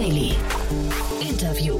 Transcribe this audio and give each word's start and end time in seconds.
Daily. 0.00 0.32
Interview. 1.20 1.78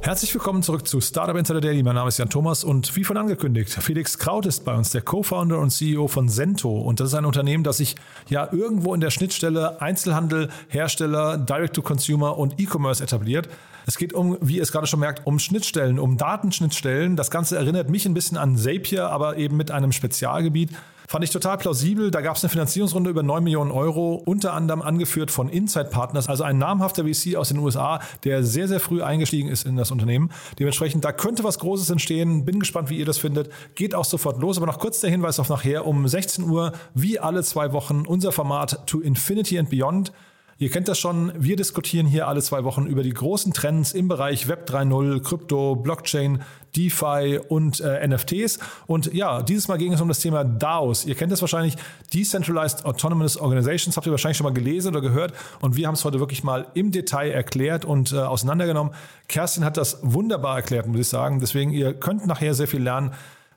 Herzlich 0.00 0.32
willkommen 0.32 0.62
zurück 0.62 0.88
zu 0.88 1.02
Startup 1.02 1.36
Insider 1.36 1.60
Daily. 1.60 1.82
Mein 1.82 1.96
Name 1.96 2.08
ist 2.08 2.16
Jan 2.16 2.30
Thomas 2.30 2.64
und 2.64 2.96
wie 2.96 3.04
von 3.04 3.18
angekündigt, 3.18 3.70
Felix 3.70 4.16
Kraut 4.16 4.46
ist 4.46 4.64
bei 4.64 4.74
uns, 4.74 4.92
der 4.92 5.02
Co-Founder 5.02 5.58
und 5.58 5.68
CEO 5.68 6.08
von 6.08 6.30
Sento. 6.30 6.70
Und 6.70 7.00
das 7.00 7.08
ist 7.08 7.14
ein 7.14 7.26
Unternehmen, 7.26 7.64
das 7.64 7.76
sich 7.76 7.96
ja 8.30 8.48
irgendwo 8.50 8.94
in 8.94 9.02
der 9.02 9.10
Schnittstelle 9.10 9.82
Einzelhandel, 9.82 10.48
Hersteller, 10.68 11.36
Direct-to-Consumer 11.36 12.38
und 12.38 12.58
E-Commerce 12.58 13.04
etabliert. 13.04 13.46
Es 13.84 13.98
geht 13.98 14.14
um, 14.14 14.38
wie 14.40 14.56
ihr 14.56 14.62
es 14.62 14.72
gerade 14.72 14.86
schon 14.86 15.00
merkt, 15.00 15.26
um 15.26 15.38
Schnittstellen, 15.38 15.98
um 15.98 16.16
Datenschnittstellen. 16.16 17.16
Das 17.16 17.30
Ganze 17.30 17.58
erinnert 17.58 17.90
mich 17.90 18.06
ein 18.06 18.14
bisschen 18.14 18.38
an 18.38 18.56
Zapier, 18.56 19.10
aber 19.10 19.36
eben 19.36 19.58
mit 19.58 19.70
einem 19.70 19.92
Spezialgebiet. 19.92 20.70
Fand 21.12 21.24
ich 21.24 21.30
total 21.30 21.58
plausibel. 21.58 22.10
Da 22.10 22.22
gab 22.22 22.36
es 22.36 22.42
eine 22.42 22.48
Finanzierungsrunde 22.48 23.10
über 23.10 23.22
9 23.22 23.44
Millionen 23.44 23.70
Euro, 23.70 24.14
unter 24.24 24.54
anderem 24.54 24.80
angeführt 24.80 25.30
von 25.30 25.50
Inside 25.50 25.90
Partners, 25.90 26.26
also 26.26 26.42
ein 26.42 26.56
namhafter 26.56 27.04
VC 27.04 27.36
aus 27.36 27.48
den 27.48 27.58
USA, 27.58 28.00
der 28.24 28.42
sehr, 28.44 28.66
sehr 28.66 28.80
früh 28.80 29.02
eingestiegen 29.02 29.50
ist 29.50 29.66
in 29.66 29.76
das 29.76 29.90
Unternehmen. 29.90 30.30
Dementsprechend, 30.58 31.04
da 31.04 31.12
könnte 31.12 31.44
was 31.44 31.58
Großes 31.58 31.90
entstehen. 31.90 32.46
Bin 32.46 32.60
gespannt, 32.60 32.88
wie 32.88 32.96
ihr 32.96 33.04
das 33.04 33.18
findet. 33.18 33.50
Geht 33.74 33.94
auch 33.94 34.06
sofort 34.06 34.40
los. 34.40 34.56
Aber 34.56 34.64
noch 34.64 34.78
kurz 34.78 35.00
der 35.00 35.10
Hinweis 35.10 35.38
auf 35.38 35.50
nachher 35.50 35.86
um 35.86 36.08
16 36.08 36.48
Uhr, 36.48 36.72
wie 36.94 37.18
alle 37.18 37.42
zwei 37.42 37.74
Wochen, 37.74 38.06
unser 38.06 38.32
Format 38.32 38.86
To 38.86 39.00
Infinity 39.00 39.58
and 39.58 39.68
Beyond. 39.68 40.12
Ihr 40.62 40.70
kennt 40.70 40.86
das 40.86 41.00
schon, 41.00 41.32
wir 41.36 41.56
diskutieren 41.56 42.06
hier 42.06 42.28
alle 42.28 42.40
zwei 42.40 42.62
Wochen 42.62 42.86
über 42.86 43.02
die 43.02 43.12
großen 43.12 43.52
Trends 43.52 43.94
im 43.94 44.06
Bereich 44.06 44.46
Web 44.46 44.70
3.0, 44.70 45.20
Krypto, 45.20 45.74
Blockchain, 45.74 46.40
DeFi 46.76 47.40
und 47.48 47.80
äh, 47.80 48.06
NFTs. 48.06 48.60
Und 48.86 49.12
ja, 49.12 49.42
dieses 49.42 49.66
Mal 49.66 49.76
ging 49.76 49.92
es 49.92 50.00
um 50.00 50.06
das 50.06 50.20
Thema 50.20 50.44
DAOs. 50.44 51.04
Ihr 51.04 51.16
kennt 51.16 51.32
das 51.32 51.40
wahrscheinlich, 51.40 51.74
Decentralized 52.14 52.84
Autonomous 52.84 53.38
Organizations, 53.38 53.96
habt 53.96 54.06
ihr 54.06 54.12
wahrscheinlich 54.12 54.36
schon 54.36 54.44
mal 54.44 54.52
gelesen 54.52 54.90
oder 54.90 55.00
gehört. 55.00 55.34
Und 55.60 55.74
wir 55.74 55.88
haben 55.88 55.94
es 55.94 56.04
heute 56.04 56.20
wirklich 56.20 56.44
mal 56.44 56.68
im 56.74 56.92
Detail 56.92 57.32
erklärt 57.32 57.84
und 57.84 58.12
äh, 58.12 58.18
auseinandergenommen. 58.18 58.94
Kerstin 59.26 59.64
hat 59.64 59.76
das 59.76 59.98
wunderbar 60.02 60.58
erklärt, 60.58 60.86
muss 60.86 61.00
ich 61.00 61.08
sagen. 61.08 61.40
Deswegen, 61.40 61.72
ihr 61.72 61.92
könnt 61.92 62.24
nachher 62.28 62.54
sehr 62.54 62.68
viel 62.68 62.84
lernen. 62.84 63.10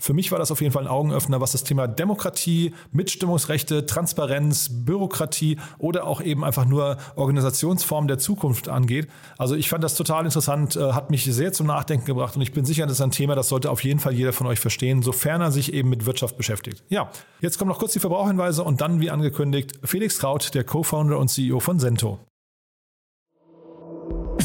Für 0.06 0.14
mich 0.14 0.31
war 0.31 0.38
das 0.38 0.52
auf 0.52 0.61
jeden 0.61 0.72
Fall 0.72 0.84
ein 0.84 0.88
Augenöffner, 0.88 1.42
was 1.42 1.53
das 1.53 1.64
Thema 1.64 1.88
Demokratie, 1.88 2.75
Mitstimmungsrechte, 2.92 3.88
Transparenz, 3.88 4.70
Bürokratie 4.72 5.58
oder 5.80 6.06
auch 6.06 6.22
eben 6.22 6.44
einfach 6.44 6.66
nur 6.66 6.97
Organisationsformen 7.16 8.08
der 8.08 8.20
Zukunft 8.20 8.70
angeht. 8.70 9.08
Also 9.39 9.56
ich 9.56 9.67
fand 9.67 9.84
das 9.84 9.95
total 9.95 10.25
interessant, 10.25 10.75
äh, 10.75 10.94
hat 10.94 11.09
mich 11.09 11.25
sehr 11.25 11.53
zum 11.53 11.66
Nachdenken 11.66 12.06
gebracht 12.06 12.36
und 12.36 12.44
ich 12.44 12.52
bin 12.52 12.66
sicher, 12.66 12.84
das 12.86 12.97
ist 12.97 13.02
ein 13.02 13.09
Thema, 13.09 13.34
das 13.34 13.50
sollte 13.50 13.72
auf 13.72 13.84
jeden 13.84 14.00
Fall 14.00 14.14
jeder 14.14 14.31
von 14.31 14.45
euch 14.45 14.59
verstehen, 14.59 15.02
sofern 15.02 15.42
er 15.42 15.52
sich 15.52 15.73
eben 15.73 15.89
mit 15.89 16.06
Wirtschaft 16.06 16.38
beschäftigt. 16.38 16.84
Ja, 16.90 17.09
jetzt 17.42 17.58
kommen 17.58 17.69
noch 17.69 17.80
kurz 17.80 17.94
die 17.94 18.00
Verbraucherhinweise 18.00 18.64
und 18.64 18.81
dann, 18.81 19.02
wie 19.02 19.09
angekündigt, 19.09 19.80
Felix 19.84 20.19
Kraut, 20.19 20.53
der 20.53 20.66
Co-Founder 20.66 21.17
und 21.17 21.30
CEO 21.30 21.59
von 21.59 21.80
Sento. 21.80 22.19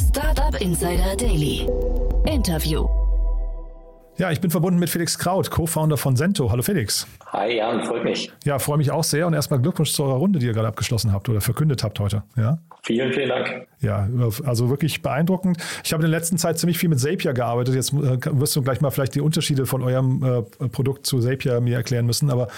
Startup 0.08 0.58
Insider 0.58 1.16
Daily. 1.16 1.68
Interview. 2.24 2.99
Ja, 4.20 4.30
ich 4.30 4.42
bin 4.42 4.50
verbunden 4.50 4.78
mit 4.78 4.90
Felix 4.90 5.18
Kraut, 5.18 5.50
Co-Founder 5.50 5.96
von 5.96 6.14
Sento. 6.14 6.50
Hallo 6.50 6.60
Felix. 6.60 7.06
Hi 7.32 7.56
Jan, 7.56 7.82
freut 7.84 8.04
mich. 8.04 8.30
Ja, 8.44 8.58
freue 8.58 8.76
mich 8.76 8.90
auch 8.90 9.02
sehr 9.02 9.26
und 9.26 9.32
erstmal 9.32 9.62
Glückwunsch 9.62 9.92
zu 9.92 10.04
eurer 10.04 10.16
Runde, 10.16 10.38
die 10.38 10.44
ihr 10.44 10.52
gerade 10.52 10.68
abgeschlossen 10.68 11.10
habt 11.10 11.30
oder 11.30 11.40
verkündet 11.40 11.82
habt 11.82 11.98
heute. 12.00 12.22
Ja. 12.36 12.58
Vielen, 12.82 13.14
vielen 13.14 13.30
Dank. 13.30 13.66
Ja, 13.80 14.06
also 14.44 14.68
wirklich 14.68 15.00
beeindruckend. 15.00 15.56
Ich 15.84 15.94
habe 15.94 16.04
in 16.04 16.10
der 16.10 16.20
letzten 16.20 16.36
Zeit 16.36 16.58
ziemlich 16.58 16.76
viel 16.76 16.90
mit 16.90 17.00
Zapier 17.00 17.32
gearbeitet. 17.32 17.74
Jetzt 17.74 17.94
äh, 17.94 18.18
wirst 18.38 18.54
du 18.56 18.60
gleich 18.60 18.82
mal 18.82 18.90
vielleicht 18.90 19.14
die 19.14 19.22
Unterschiede 19.22 19.64
von 19.64 19.82
eurem 19.82 20.22
äh, 20.22 20.68
Produkt 20.68 21.06
zu 21.06 21.18
Zapier 21.20 21.62
mir 21.62 21.76
erklären 21.76 22.04
müssen, 22.04 22.28
aber 22.28 22.48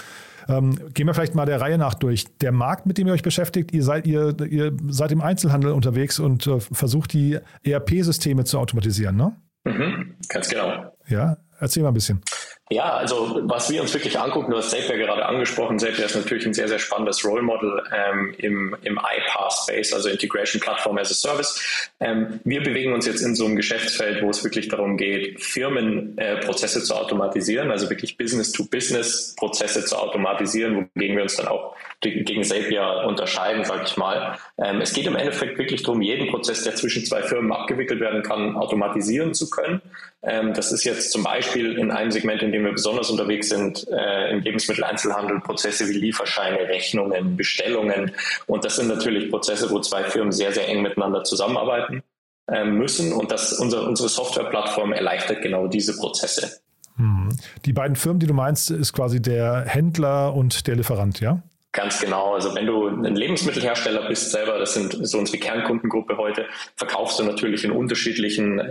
ähm, 0.49 0.77
gehen 0.93 1.07
wir 1.07 1.13
vielleicht 1.13 1.33
mal 1.33 1.45
der 1.45 1.61
Reihe 1.61 1.77
nach 1.77 1.93
durch. 1.93 2.25
Der 2.41 2.51
Markt, 2.51 2.87
mit 2.87 2.97
dem 2.97 3.07
ihr 3.07 3.13
euch 3.13 3.23
beschäftigt, 3.23 3.71
ihr 3.71 3.83
seid, 3.83 4.05
ihr, 4.05 4.35
ihr 4.49 4.73
seid 4.89 5.13
im 5.13 5.21
Einzelhandel 5.21 5.71
unterwegs 5.71 6.19
und 6.19 6.45
äh, 6.45 6.59
versucht 6.59 7.13
die 7.13 7.39
ERP-Systeme 7.63 8.43
zu 8.43 8.59
automatisieren, 8.59 9.15
ne? 9.15 9.37
Mhm, 9.65 10.15
ganz 10.27 10.49
genau. 10.49 10.91
Ja, 11.07 11.37
erzähl 11.63 11.83
mal 11.83 11.89
ein 11.89 11.95
bisschen. 11.95 12.21
Ja, 12.69 12.93
also 12.93 13.41
was 13.43 13.69
wir 13.69 13.81
uns 13.81 13.93
wirklich 13.93 14.17
angucken, 14.17 14.51
du 14.51 14.57
hast 14.57 14.71
Zapier 14.71 14.97
gerade 14.97 15.25
angesprochen, 15.25 15.77
Zapier 15.77 16.05
ist 16.05 16.15
natürlich 16.15 16.45
ein 16.45 16.53
sehr, 16.53 16.67
sehr 16.67 16.79
spannendes 16.79 17.23
Role 17.25 17.41
Model 17.41 17.83
ähm, 17.93 18.33
im, 18.37 18.75
im 18.83 18.97
iPaaS-Space, 18.97 19.93
also 19.93 20.09
Integration 20.09 20.61
Platform 20.61 20.97
as 20.97 21.11
a 21.11 21.13
Service. 21.13 21.91
Ähm, 21.99 22.39
wir 22.45 22.63
bewegen 22.63 22.93
uns 22.93 23.05
jetzt 23.05 23.21
in 23.21 23.35
so 23.35 23.45
einem 23.45 23.57
Geschäftsfeld, 23.57 24.23
wo 24.23 24.29
es 24.29 24.43
wirklich 24.43 24.69
darum 24.69 24.97
geht, 24.97 25.43
Firmenprozesse 25.43 26.79
äh, 26.79 26.83
zu 26.83 26.95
automatisieren, 26.95 27.69
also 27.69 27.89
wirklich 27.89 28.17
Business-to-Business-Prozesse 28.17 29.85
zu 29.85 29.97
automatisieren, 29.97 30.89
wogegen 30.95 31.17
wir 31.17 31.23
uns 31.23 31.35
dann 31.35 31.49
auch 31.49 31.75
gegen 31.99 32.43
Zapier 32.43 33.03
unterscheiden, 33.07 33.63
sage 33.65 33.83
ich 33.85 33.97
mal. 33.97 34.37
Ähm, 34.57 34.81
es 34.81 34.93
geht 34.93 35.05
im 35.05 35.15
Endeffekt 35.15 35.57
wirklich 35.57 35.83
darum, 35.83 36.01
jeden 36.01 36.29
Prozess, 36.29 36.63
der 36.63 36.75
zwischen 36.75 37.05
zwei 37.05 37.23
Firmen 37.23 37.51
abgewickelt 37.51 37.99
werden 37.99 38.23
kann, 38.23 38.55
automatisieren 38.55 39.33
zu 39.33 39.49
können. 39.49 39.81
Ähm, 40.23 40.53
das 40.53 40.71
ist 40.71 40.85
jetzt 40.85 41.11
zum 41.11 41.23
Beispiel 41.23 41.52
in 41.55 41.91
einem 41.91 42.11
Segment, 42.11 42.41
in 42.41 42.51
dem 42.51 42.63
wir 42.65 42.71
besonders 42.71 43.09
unterwegs 43.09 43.49
sind, 43.49 43.87
äh, 43.89 44.31
im 44.31 44.41
Lebensmitteleinzelhandel, 44.41 45.39
Prozesse 45.41 45.87
wie 45.89 45.93
Lieferscheine, 45.93 46.59
Rechnungen, 46.67 47.37
Bestellungen. 47.37 48.11
Und 48.47 48.65
das 48.65 48.75
sind 48.75 48.87
natürlich 48.87 49.29
Prozesse, 49.29 49.69
wo 49.69 49.79
zwei 49.79 50.03
Firmen 50.03 50.31
sehr, 50.31 50.51
sehr 50.51 50.67
eng 50.67 50.81
miteinander 50.81 51.23
zusammenarbeiten 51.23 52.03
äh, 52.47 52.65
müssen. 52.65 53.13
Und 53.13 53.31
das, 53.31 53.53
unser, 53.53 53.87
unsere 53.87 54.09
Softwareplattform 54.09 54.93
erleichtert 54.93 55.41
genau 55.41 55.67
diese 55.67 55.95
Prozesse. 55.97 56.59
Hm. 56.95 57.29
Die 57.65 57.73
beiden 57.73 57.95
Firmen, 57.95 58.19
die 58.19 58.27
du 58.27 58.33
meinst, 58.33 58.69
ist 58.69 58.93
quasi 58.93 59.21
der 59.21 59.65
Händler 59.65 60.33
und 60.35 60.67
der 60.67 60.75
Lieferant, 60.75 61.19
ja? 61.19 61.41
Ganz 61.73 61.99
genau. 61.99 62.35
Also 62.35 62.53
wenn 62.53 62.67
du 62.67 62.87
ein 62.87 63.15
Lebensmittelhersteller 63.15 64.07
bist 64.07 64.29
selber, 64.29 64.59
das 64.59 64.75
sind 64.75 64.95
so 65.07 65.17
unsere 65.17 65.39
Kernkundengruppe 65.39 66.17
heute, 66.17 66.45
verkaufst 66.75 67.17
du 67.17 67.23
natürlich 67.23 67.63
in 67.63 67.71
unterschiedlichen 67.71 68.61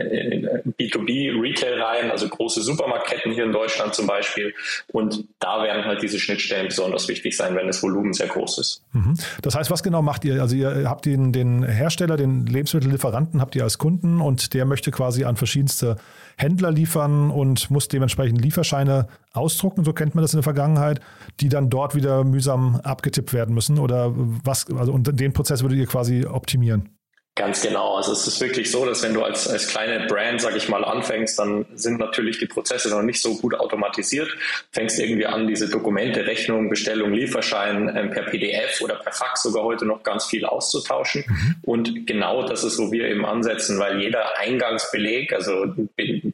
B2B-Retail-Reihen, 0.79 2.12
also 2.12 2.29
große 2.29 2.62
Supermarktketten 2.62 3.33
hier 3.33 3.43
in 3.43 3.51
Deutschland 3.51 3.93
zum 3.95 4.07
Beispiel. 4.07 4.55
Und 4.93 5.25
da 5.41 5.65
werden 5.65 5.85
halt 5.85 6.01
diese 6.01 6.21
Schnittstellen 6.21 6.69
besonders 6.69 7.09
wichtig 7.09 7.37
sein, 7.37 7.57
wenn 7.57 7.67
das 7.67 7.83
Volumen 7.83 8.12
sehr 8.12 8.29
groß 8.29 8.59
ist. 8.59 8.83
Mhm. 8.93 9.15
Das 9.43 9.57
heißt, 9.57 9.73
was 9.73 9.83
genau 9.83 10.01
macht 10.01 10.25
ihr? 10.25 10.41
Also 10.41 10.55
ihr 10.55 10.89
habt 10.89 11.05
den, 11.05 11.33
den 11.33 11.65
Hersteller, 11.65 12.17
den 12.17 12.47
Lebensmittellieferanten 12.47 13.41
habt 13.41 13.57
ihr 13.57 13.65
als 13.65 13.79
Kunden 13.79 14.21
und 14.21 14.55
der 14.55 14.65
möchte 14.65 14.93
quasi 14.93 15.25
an 15.25 15.37
verschiedenste 15.37 15.97
Händler 16.37 16.70
liefern 16.70 17.31
und 17.31 17.70
muss 17.70 17.88
dementsprechend 17.88 18.41
Lieferscheine 18.41 19.06
ausdrucken, 19.32 19.84
so 19.84 19.93
kennt 19.93 20.15
man 20.15 20.22
das 20.22 20.34
in 20.34 20.38
der 20.38 20.44
Vergangenheit, 20.44 21.00
die 21.41 21.48
dann 21.48 21.70
dort 21.70 21.94
wieder 21.94 22.25
mühsam 22.25 22.76
abgetippt 22.76 23.32
werden 23.32 23.54
müssen 23.54 23.78
oder 23.78 24.12
was, 24.15 24.66
also 24.70 24.93
und 24.93 25.19
den 25.19 25.32
Prozess 25.32 25.62
würdet 25.62 25.78
ihr 25.78 25.87
quasi 25.87 26.25
optimieren? 26.26 26.91
Ganz 27.34 27.62
genau. 27.62 27.97
Also 27.97 28.12
es 28.12 28.26
ist 28.26 28.43
wirklich 28.43 28.70
so, 28.70 28.84
dass 28.84 29.03
wenn 29.03 29.15
du 29.15 29.22
als, 29.22 29.48
als 29.48 29.69
kleine 29.69 30.06
Brand, 30.06 30.43
sag 30.43 30.54
ich 30.54 30.69
mal, 30.69 30.84
anfängst, 30.84 31.38
dann 31.38 31.65
sind 31.72 31.98
natürlich 31.98 32.38
die 32.38 32.47
Prozesse 32.47 32.91
noch 32.91 33.00
nicht 33.00 33.22
so 33.22 33.38
gut 33.38 33.59
automatisiert. 33.59 34.28
Fängst 34.70 35.00
irgendwie 35.00 35.25
an, 35.25 35.47
diese 35.47 35.70
Dokumente, 35.70 36.26
Rechnung, 36.26 36.69
Bestellung, 36.69 37.15
Lieferschein 37.15 37.88
äh, 37.88 38.09
per 38.09 38.25
PDF 38.25 38.82
oder 38.82 38.97
per 38.97 39.12
Fax 39.12 39.44
sogar 39.44 39.65
heute 39.65 39.87
noch 39.87 40.03
ganz 40.03 40.26
viel 40.26 40.44
auszutauschen. 40.44 41.25
Mhm. 41.26 41.56
Und 41.62 42.06
genau 42.06 42.47
das 42.47 42.65
ist, 42.65 42.78
wo 42.78 42.93
wir 42.93 43.09
eben 43.09 43.25
ansetzen, 43.25 43.78
weil 43.78 43.99
jeder 44.03 44.38
Eingangsbeleg, 44.38 45.32
also 45.32 45.75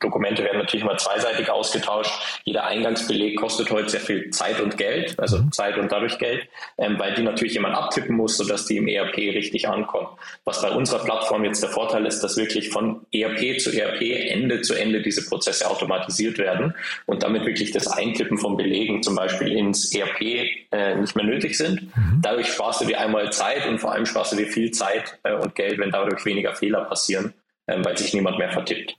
Dokumente 0.01 0.43
werden 0.43 0.59
natürlich 0.59 0.85
mal 0.85 0.99
zweiseitig 0.99 1.49
ausgetauscht, 1.49 2.43
jeder 2.43 2.65
Eingangsbeleg 2.65 3.39
kostet 3.39 3.71
heute 3.71 3.89
sehr 3.89 4.01
viel 4.01 4.31
Zeit 4.31 4.61
und 4.61 4.77
Geld, 4.77 5.17
also 5.21 5.39
mhm. 5.39 5.53
Zeit 5.53 5.79
und 5.79 5.93
dadurch 5.93 6.19
Geld, 6.19 6.49
ähm, 6.77 6.99
weil 6.99 7.15
die 7.15 7.23
natürlich 7.23 7.55
jemand 7.55 7.77
abtippen 7.77 8.17
muss, 8.17 8.37
sodass 8.37 8.67
die 8.67 8.79
im 8.79 8.89
ERP 8.89 9.17
richtig 9.17 9.69
ankommen. 9.69 10.09
Was 10.45 10.61
bei 10.61 10.73
uns 10.73 10.88
unserer 10.89 11.05
Plattform 11.05 11.45
jetzt 11.45 11.63
der 11.63 11.71
Vorteil 11.71 12.07
ist, 12.07 12.21
dass 12.21 12.37
wirklich 12.37 12.71
von 12.71 13.07
ERP 13.13 13.61
zu 13.61 13.71
ERP, 13.71 14.01
Ende 14.31 14.63
zu 14.63 14.75
Ende 14.75 15.03
diese 15.03 15.25
Prozesse 15.27 15.69
automatisiert 15.69 16.39
werden 16.39 16.75
und 17.07 17.23
damit 17.23 17.45
wirklich 17.45 17.73
das 17.73 17.89
Eintippen 17.89 18.39
von 18.39 18.57
Belegen 18.57 19.03
zum 19.03 19.15
Beispiel 19.15 19.53
ins 19.53 19.95
ERP 19.95 20.23
äh, 20.73 20.97
nicht 20.97 21.15
mehr 21.15 21.27
nötig 21.27 21.57
sind. 21.59 21.83
Mhm. 21.95 22.21
Dadurch 22.23 22.49
sparst 22.49 22.81
du 22.81 22.87
dir 22.87 23.01
einmal 23.01 23.31
Zeit 23.33 23.67
und 23.69 23.79
vor 23.79 23.93
allem 23.93 24.07
sparst 24.07 24.33
du 24.33 24.37
dir 24.37 24.47
viel 24.47 24.71
Zeit 24.71 25.19
äh, 25.25 25.35
und 25.35 25.55
Geld, 25.55 25.79
wenn 25.79 25.91
dadurch 25.91 26.25
weniger 26.25 26.55
Fehler 26.55 26.85
passieren, 26.85 27.35
äh, 27.67 27.77
weil 27.85 27.99
sich 27.99 28.15
niemand 28.15 28.39
mehr 28.39 28.51
vertippt. 28.51 28.97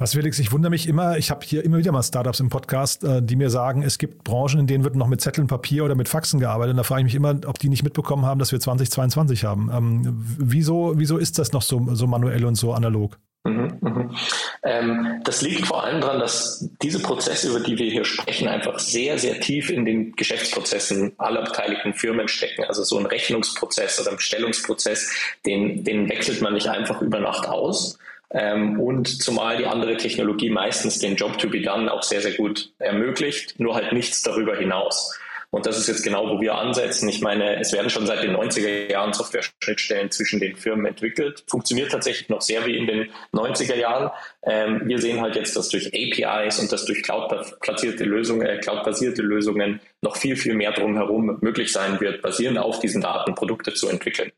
Was 0.00 0.14
Felix, 0.14 0.38
ich 0.38 0.50
wundere 0.50 0.70
mich 0.70 0.88
immer, 0.88 1.18
ich 1.18 1.30
habe 1.30 1.44
hier 1.44 1.62
immer 1.62 1.76
wieder 1.76 1.92
mal 1.92 2.02
Startups 2.02 2.40
im 2.40 2.48
Podcast, 2.48 3.04
äh, 3.04 3.22
die 3.22 3.36
mir 3.36 3.50
sagen, 3.50 3.82
es 3.82 3.98
gibt 3.98 4.24
Branchen, 4.24 4.60
in 4.60 4.66
denen 4.66 4.82
wird 4.82 4.94
noch 4.94 5.08
mit 5.08 5.20
Zetteln, 5.20 5.46
Papier 5.46 5.84
oder 5.84 5.94
mit 5.94 6.08
Faxen 6.08 6.40
gearbeitet. 6.40 6.70
Und 6.70 6.78
da 6.78 6.84
frage 6.84 7.02
ich 7.02 7.04
mich 7.04 7.14
immer, 7.14 7.38
ob 7.44 7.58
die 7.58 7.68
nicht 7.68 7.82
mitbekommen 7.82 8.24
haben, 8.24 8.38
dass 8.38 8.50
wir 8.50 8.58
2022 8.58 9.44
haben. 9.44 9.70
Ähm, 9.70 10.24
wieso, 10.38 10.94
wieso 10.96 11.18
ist 11.18 11.38
das 11.38 11.52
noch 11.52 11.60
so, 11.60 11.86
so 11.92 12.06
manuell 12.06 12.46
und 12.46 12.54
so 12.54 12.72
analog? 12.72 13.18
Mhm, 13.44 13.76
mhm. 13.82 14.16
Ähm, 14.62 15.20
das 15.22 15.42
liegt 15.42 15.66
vor 15.66 15.84
allem 15.84 16.00
daran, 16.00 16.20
dass 16.20 16.66
diese 16.80 17.00
Prozesse, 17.00 17.50
über 17.50 17.60
die 17.60 17.76
wir 17.76 17.90
hier 17.90 18.06
sprechen, 18.06 18.48
einfach 18.48 18.78
sehr, 18.78 19.18
sehr 19.18 19.38
tief 19.40 19.68
in 19.68 19.84
den 19.84 20.12
Geschäftsprozessen 20.12 21.12
aller 21.18 21.42
beteiligten 21.42 21.92
Firmen 21.92 22.26
stecken. 22.26 22.64
Also 22.64 22.84
so 22.84 22.98
ein 22.98 23.04
Rechnungsprozess 23.04 24.00
oder 24.00 24.12
ein 24.12 24.16
Bestellungsprozess, 24.16 25.10
den, 25.44 25.84
den 25.84 26.08
wechselt 26.08 26.40
man 26.40 26.54
nicht 26.54 26.68
einfach 26.68 27.02
über 27.02 27.20
Nacht 27.20 27.46
aus, 27.46 27.98
ähm, 28.32 28.80
und 28.80 29.22
zumal 29.22 29.56
die 29.56 29.66
andere 29.66 29.96
Technologie 29.96 30.50
meistens 30.50 30.98
den 30.98 31.16
Job 31.16 31.38
to 31.38 31.48
be 31.48 31.60
done 31.60 31.92
auch 31.92 32.02
sehr, 32.02 32.20
sehr 32.20 32.34
gut 32.34 32.72
ermöglicht, 32.78 33.58
nur 33.58 33.74
halt 33.74 33.92
nichts 33.92 34.22
darüber 34.22 34.56
hinaus. 34.56 35.18
Und 35.52 35.66
das 35.66 35.76
ist 35.78 35.88
jetzt 35.88 36.04
genau, 36.04 36.28
wo 36.28 36.40
wir 36.40 36.54
ansetzen. 36.54 37.08
Ich 37.08 37.20
meine, 37.20 37.58
es 37.58 37.72
werden 37.72 37.90
schon 37.90 38.06
seit 38.06 38.22
den 38.22 38.36
90er 38.36 38.88
Jahren 38.88 39.12
Software-Schnittstellen 39.12 40.12
zwischen 40.12 40.38
den 40.38 40.54
Firmen 40.54 40.86
entwickelt. 40.86 41.42
Funktioniert 41.48 41.90
tatsächlich 41.90 42.28
noch 42.28 42.40
sehr 42.40 42.64
wie 42.66 42.76
in 42.76 42.86
den 42.86 43.10
90er 43.32 43.74
Jahren. 43.74 44.10
Ähm, 44.44 44.82
wir 44.84 45.00
sehen 45.00 45.20
halt 45.20 45.34
jetzt, 45.34 45.56
dass 45.56 45.68
durch 45.68 45.88
APIs 45.88 46.60
und 46.60 46.70
dass 46.70 46.84
durch 46.84 47.02
Cloud-basierte 47.02 48.04
Lösungen, 48.04 48.46
äh, 48.46 48.58
Cloud-basierte 48.58 49.22
Lösungen 49.22 49.80
noch 50.02 50.16
viel, 50.16 50.36
viel 50.36 50.54
mehr 50.54 50.70
drumherum 50.70 51.38
möglich 51.40 51.72
sein 51.72 52.00
wird, 52.00 52.22
basierend 52.22 52.58
auf 52.58 52.78
diesen 52.78 53.00
Daten 53.00 53.34
Produkte 53.34 53.74
zu 53.74 53.88
entwickeln. 53.88 54.30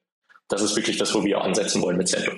Das 0.49 0.62
ist 0.62 0.77
wirklich 0.77 0.97
das, 0.97 1.15
wo 1.15 1.25
wir 1.25 1.43
ansetzen 1.43 1.83
wollen 1.83 1.99
mit 1.99 2.09
Cento. 2.09 2.33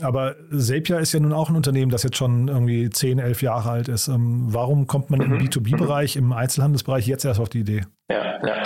Mhm. 0.00 0.06
Aber 0.06 0.36
Zapier 0.56 0.98
ist 0.98 1.12
ja 1.12 1.20
nun 1.20 1.32
auch 1.32 1.48
ein 1.48 1.56
Unternehmen, 1.56 1.90
das 1.90 2.02
jetzt 2.02 2.16
schon 2.16 2.48
irgendwie 2.48 2.90
10, 2.90 3.18
11 3.18 3.42
Jahre 3.42 3.70
alt 3.70 3.88
ist. 3.88 4.08
Ähm, 4.08 4.44
warum 4.46 4.86
kommt 4.86 5.10
man 5.10 5.20
im 5.20 5.30
mhm. 5.30 5.38
B2B-Bereich, 5.38 6.16
im 6.16 6.32
Einzelhandelsbereich 6.32 7.06
jetzt 7.06 7.24
erst 7.24 7.40
auf 7.40 7.48
die 7.48 7.60
Idee? 7.60 7.82
Ja, 8.10 8.44
ja. 8.44 8.62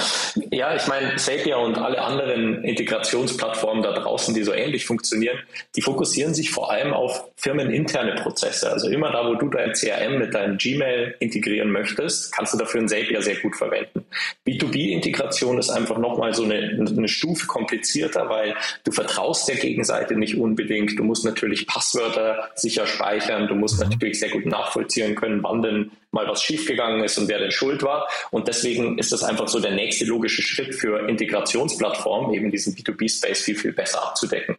ja, 0.51 0.75
ich 0.75 0.87
meine, 0.87 1.17
Zapier 1.17 1.59
und 1.59 1.77
alle 1.77 2.01
anderen 2.01 2.65
Integrationsplattformen 2.65 3.83
da 3.83 3.93
draußen, 3.93 4.35
die 4.35 4.43
so 4.43 4.55
ähnlich 4.55 4.87
funktionieren, 4.87 5.37
die 5.77 5.83
fokussieren 5.83 6.33
sich 6.33 6.51
vor 6.51 6.71
allem 6.71 6.95
auf 6.95 7.29
firmeninterne 7.37 8.15
Prozesse. 8.15 8.73
Also 8.73 8.89
immer 8.89 9.13
da, 9.13 9.27
wo 9.29 9.35
du 9.35 9.51
dein 9.51 9.75
CRM 9.75 10.19
mit 10.19 10.33
deinem 10.33 10.57
Gmail 10.57 11.17
integrieren 11.21 11.71
möchtest, 11.73 12.33
kannst 12.33 12.55
du 12.55 12.59
dafür 12.59 12.81
ein 12.81 12.89
Zapier 12.89 13.21
sehr 13.21 13.37
gut 13.37 13.55
verwenden. 13.55 14.07
B2B-Integration 14.47 15.59
ist 15.59 15.69
einfach 15.69 15.99
nochmal 15.99 16.33
so 16.33 16.45
eine, 16.45 16.57
eine 16.57 17.09
Stufe 17.09 17.47
komplizierter, 17.47 18.31
weil 18.31 18.55
du 18.85 18.93
vertraust 18.93 19.47
der 19.47 19.57
Gegenseite 19.57 20.17
nicht 20.17 20.39
unbedingt. 20.39 20.99
Du 20.99 21.05
musst 21.05 21.27
natürlich 21.27 21.67
Passwörter 21.67 22.49
sicher 22.55 22.87
speichern. 22.87 23.47
Du 23.47 23.57
musst 23.57 23.79
natürlich 23.79 24.19
sehr 24.19 24.31
gut 24.31 24.47
nachvollziehen 24.47 25.15
können, 25.17 25.43
wann 25.43 25.61
denn 25.61 25.91
mal 26.15 26.27
was 26.27 26.43
schiefgegangen 26.43 27.05
ist 27.05 27.19
und 27.19 27.29
wer 27.29 27.39
denn 27.39 27.51
schuld 27.51 27.83
war. 27.83 28.09
Und 28.31 28.49
deswegen 28.49 28.97
ist 28.99 29.13
das 29.13 29.23
einfach 29.23 29.49
so 29.49 29.61
der 29.61 29.73
nächste 29.73 30.07
logische 30.07 30.43
Schritt 30.43 30.75
für 30.75 31.07
Integrationsplattformen, 31.09 32.33
eben 32.33 32.51
diesen 32.51 32.75
B2B-Space 32.75 33.43
viel, 33.43 33.57
viel 33.57 33.73
besser 33.73 34.03
abzudecken. 34.03 34.57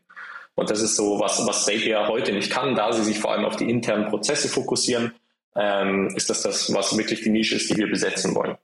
Und 0.54 0.70
das 0.70 0.82
ist 0.82 0.96
so, 0.96 1.20
was, 1.20 1.46
was 1.48 1.66
Zapier 1.66 2.08
heute 2.08 2.32
nicht 2.32 2.52
kann, 2.52 2.76
da 2.76 2.94
sie 2.94 3.04
sich 3.04 3.20
vor 3.20 3.32
allem 3.32 3.46
auf 3.46 3.56
die 3.56 3.70
internen 3.70 4.10
Prozesse 4.10 4.48
fokussieren, 4.48 5.14
ähm, 5.56 6.14
ist 6.16 6.30
das 6.30 6.44
das, 6.44 6.74
was 6.74 6.98
wirklich 6.98 7.22
die 7.22 7.30
Nische 7.30 7.56
ist, 7.56 7.70
die 7.70 7.78
wir 7.78 7.88
besetzen 7.88 8.36
wollen. 8.36 8.58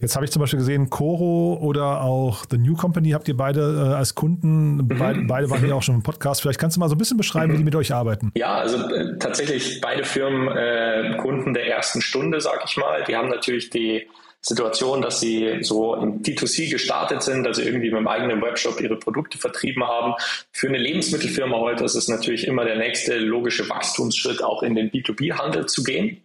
Jetzt 0.00 0.14
habe 0.16 0.24
ich 0.24 0.30
zum 0.30 0.40
Beispiel 0.40 0.58
gesehen, 0.58 0.90
Coro 0.90 1.58
oder 1.60 2.02
auch 2.02 2.44
The 2.50 2.58
New 2.58 2.74
Company 2.74 3.10
habt 3.10 3.28
ihr 3.28 3.36
beide 3.36 3.60
äh, 3.60 3.94
als 3.94 4.14
Kunden. 4.14 4.76
Mhm. 4.76 4.88
Beide, 4.98 5.22
beide 5.22 5.50
waren 5.50 5.64
hier 5.64 5.76
auch 5.76 5.82
schon 5.82 5.96
im 5.96 6.02
Podcast. 6.02 6.42
Vielleicht 6.42 6.58
kannst 6.58 6.76
du 6.76 6.80
mal 6.80 6.88
so 6.88 6.94
ein 6.94 6.98
bisschen 6.98 7.16
beschreiben, 7.16 7.52
wie 7.52 7.58
die 7.58 7.64
mit 7.64 7.74
euch 7.74 7.92
arbeiten. 7.92 8.32
Ja, 8.34 8.56
also 8.56 8.78
äh, 8.88 9.18
tatsächlich 9.18 9.80
beide 9.80 10.04
Firmen 10.04 10.48
äh, 10.48 11.16
Kunden 11.18 11.54
der 11.54 11.66
ersten 11.66 12.00
Stunde, 12.00 12.40
sag 12.40 12.62
ich 12.66 12.76
mal. 12.76 13.04
Die 13.04 13.16
haben 13.16 13.28
natürlich 13.28 13.70
die 13.70 14.06
Situation, 14.42 15.02
dass 15.02 15.20
sie 15.20 15.58
so 15.62 15.94
im 15.94 16.20
D2C 16.20 16.68
gestartet 16.70 17.22
sind, 17.22 17.46
also 17.46 17.62
irgendwie 17.62 17.90
mit 17.90 18.00
dem 18.00 18.08
eigenen 18.08 18.42
Webshop 18.42 18.80
ihre 18.80 18.96
Produkte 18.96 19.38
vertrieben 19.38 19.84
haben. 19.84 20.14
Für 20.50 20.66
eine 20.66 20.78
Lebensmittelfirma 20.78 21.56
heute 21.58 21.84
ist 21.84 21.94
es 21.94 22.08
natürlich 22.08 22.48
immer 22.48 22.64
der 22.64 22.76
nächste 22.76 23.18
logische 23.18 23.68
Wachstumsschritt, 23.68 24.42
auch 24.42 24.64
in 24.64 24.74
den 24.74 24.90
B2B-Handel 24.90 25.66
zu 25.66 25.84
gehen. 25.84 26.22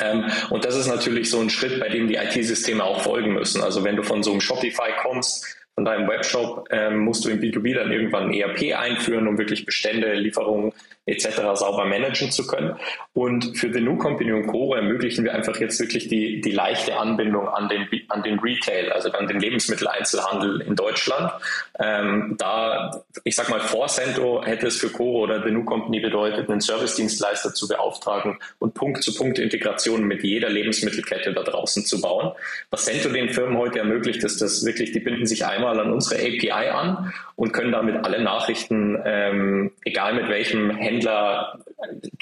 Ähm, 0.00 0.24
und 0.50 0.64
das 0.64 0.76
ist 0.76 0.86
natürlich 0.86 1.30
so 1.30 1.40
ein 1.40 1.50
Schritt, 1.50 1.80
bei 1.80 1.88
dem 1.88 2.08
die 2.08 2.16
IT-Systeme 2.16 2.82
auch 2.82 3.02
folgen 3.02 3.32
müssen. 3.34 3.62
Also 3.62 3.84
wenn 3.84 3.96
du 3.96 4.02
von 4.02 4.22
so 4.22 4.30
einem 4.30 4.40
Shopify 4.40 4.92
kommst, 5.02 5.56
von 5.74 5.84
deinem 5.84 6.08
Webshop, 6.08 6.68
ähm, 6.70 6.98
musst 6.98 7.24
du 7.24 7.30
in 7.30 7.40
B2B 7.40 7.74
dann 7.74 7.90
irgendwann 7.90 8.24
ein 8.24 8.34
ERP 8.34 8.76
einführen, 8.76 9.26
um 9.26 9.38
wirklich 9.38 9.64
Bestände, 9.64 10.12
Lieferungen 10.14 10.72
etc. 11.06 11.40
sauber 11.54 11.84
managen 11.84 12.30
zu 12.30 12.46
können. 12.46 12.76
Und 13.12 13.56
für 13.58 13.72
The 13.72 13.80
New 13.80 13.96
Company 13.96 14.32
und 14.32 14.46
Coro 14.46 14.74
ermöglichen 14.74 15.24
wir 15.24 15.34
einfach 15.34 15.56
jetzt 15.56 15.80
wirklich 15.80 16.08
die, 16.08 16.40
die 16.40 16.52
leichte 16.52 16.96
Anbindung 16.96 17.48
an 17.48 17.68
den, 17.68 17.88
an 18.08 18.22
den 18.22 18.38
Retail, 18.38 18.92
also 18.92 19.10
an 19.10 19.26
den 19.26 19.40
Lebensmitteleinzelhandel 19.40 20.60
in 20.60 20.76
Deutschland. 20.76 21.32
Ähm, 21.78 22.36
da, 22.38 23.02
ich 23.24 23.34
sag 23.34 23.48
mal, 23.48 23.60
vor 23.60 23.88
Cento 23.88 24.44
hätte 24.44 24.68
es 24.68 24.76
für 24.76 24.90
Coro 24.90 25.24
oder 25.24 25.42
The 25.42 25.50
New 25.50 25.64
Company 25.64 26.00
bedeutet, 26.00 26.48
einen 26.48 26.60
Service-Dienstleister 26.60 27.52
zu 27.52 27.66
beauftragen 27.66 28.38
und 28.60 28.74
Punkt-zu-Punkt-Integration 28.74 30.04
mit 30.04 30.22
jeder 30.22 30.50
Lebensmittelkette 30.50 31.32
da 31.32 31.42
draußen 31.42 31.84
zu 31.84 32.00
bauen. 32.00 32.32
Was 32.70 32.84
Cento 32.84 33.08
den 33.08 33.30
Firmen 33.30 33.58
heute 33.58 33.80
ermöglicht, 33.80 34.22
ist, 34.22 34.40
dass 34.40 34.64
wirklich, 34.64 34.92
die 34.92 35.00
binden 35.00 35.26
sich 35.26 35.44
einmal 35.62 35.80
an 35.80 35.92
unsere 35.92 36.20
API 36.20 36.70
an 36.70 37.12
und 37.36 37.52
können 37.52 37.72
damit 37.72 38.04
alle 38.04 38.22
Nachrichten, 38.22 38.98
ähm, 39.04 39.72
egal 39.84 40.14
mit 40.14 40.28
welchem 40.28 40.70
Händler, 40.70 41.58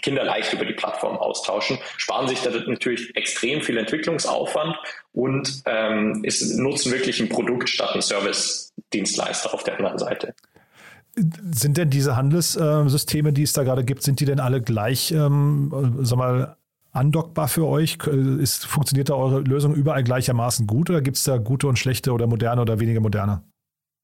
kinderleicht 0.03 0.53
über 0.53 0.65
die 0.65 0.75
Plattform 0.75 1.17
austauschen, 1.17 1.79
sparen 1.97 2.29
sich 2.29 2.41
da 2.43 2.51
natürlich 2.51 3.15
extrem 3.17 3.63
viel 3.63 3.79
Entwicklungsaufwand 3.79 4.77
und 5.13 5.63
ähm, 5.67 6.23
ist, 6.25 6.57
nutzen 6.59 6.93
wirklich 6.93 7.21
ein 7.21 7.29
Produkt 7.29 7.69
statt 7.69 7.95
ein 7.95 8.03
Service-Dienstleister 8.03 9.53
auf 9.53 9.65
der 9.65 9.77
anderen 9.79 9.99
Seite. 9.99 10.35
Sind 11.17 11.77
denn 11.77 11.91
diese 11.91 12.17
Handelssysteme, 12.17 13.33
die 13.33 13.43
es 13.43 13.53
da 13.53 13.65
gerade 13.65 13.85
gibt, 13.85 14.03
sind 14.03 14.21
die 14.21 14.25
denn 14.25 14.41
alle 14.41 14.63
gleich, 14.63 15.11
ähm, 15.11 15.99
sag 16.03 16.19
mal, 16.19 16.57
andockbar 16.93 17.49
für 17.49 17.67
euch? 17.67 17.99
Ist, 18.41 18.67
funktioniert 18.67 19.11
da 19.11 19.15
eure 19.15 19.41
Lösung 19.41 19.75
überall 19.75 20.03
gleichermaßen 20.03 20.67
gut 20.67 20.91
oder 20.91 21.01
gibt 21.01 21.17
es 21.17 21.25
da 21.25 21.39
gute 21.39 21.67
und 21.67 21.79
schlechte 21.79 22.13
oder 22.13 22.27
moderne 22.27 22.63
oder 22.63 22.81
weniger 22.81 23.01
moderne? 23.01 23.43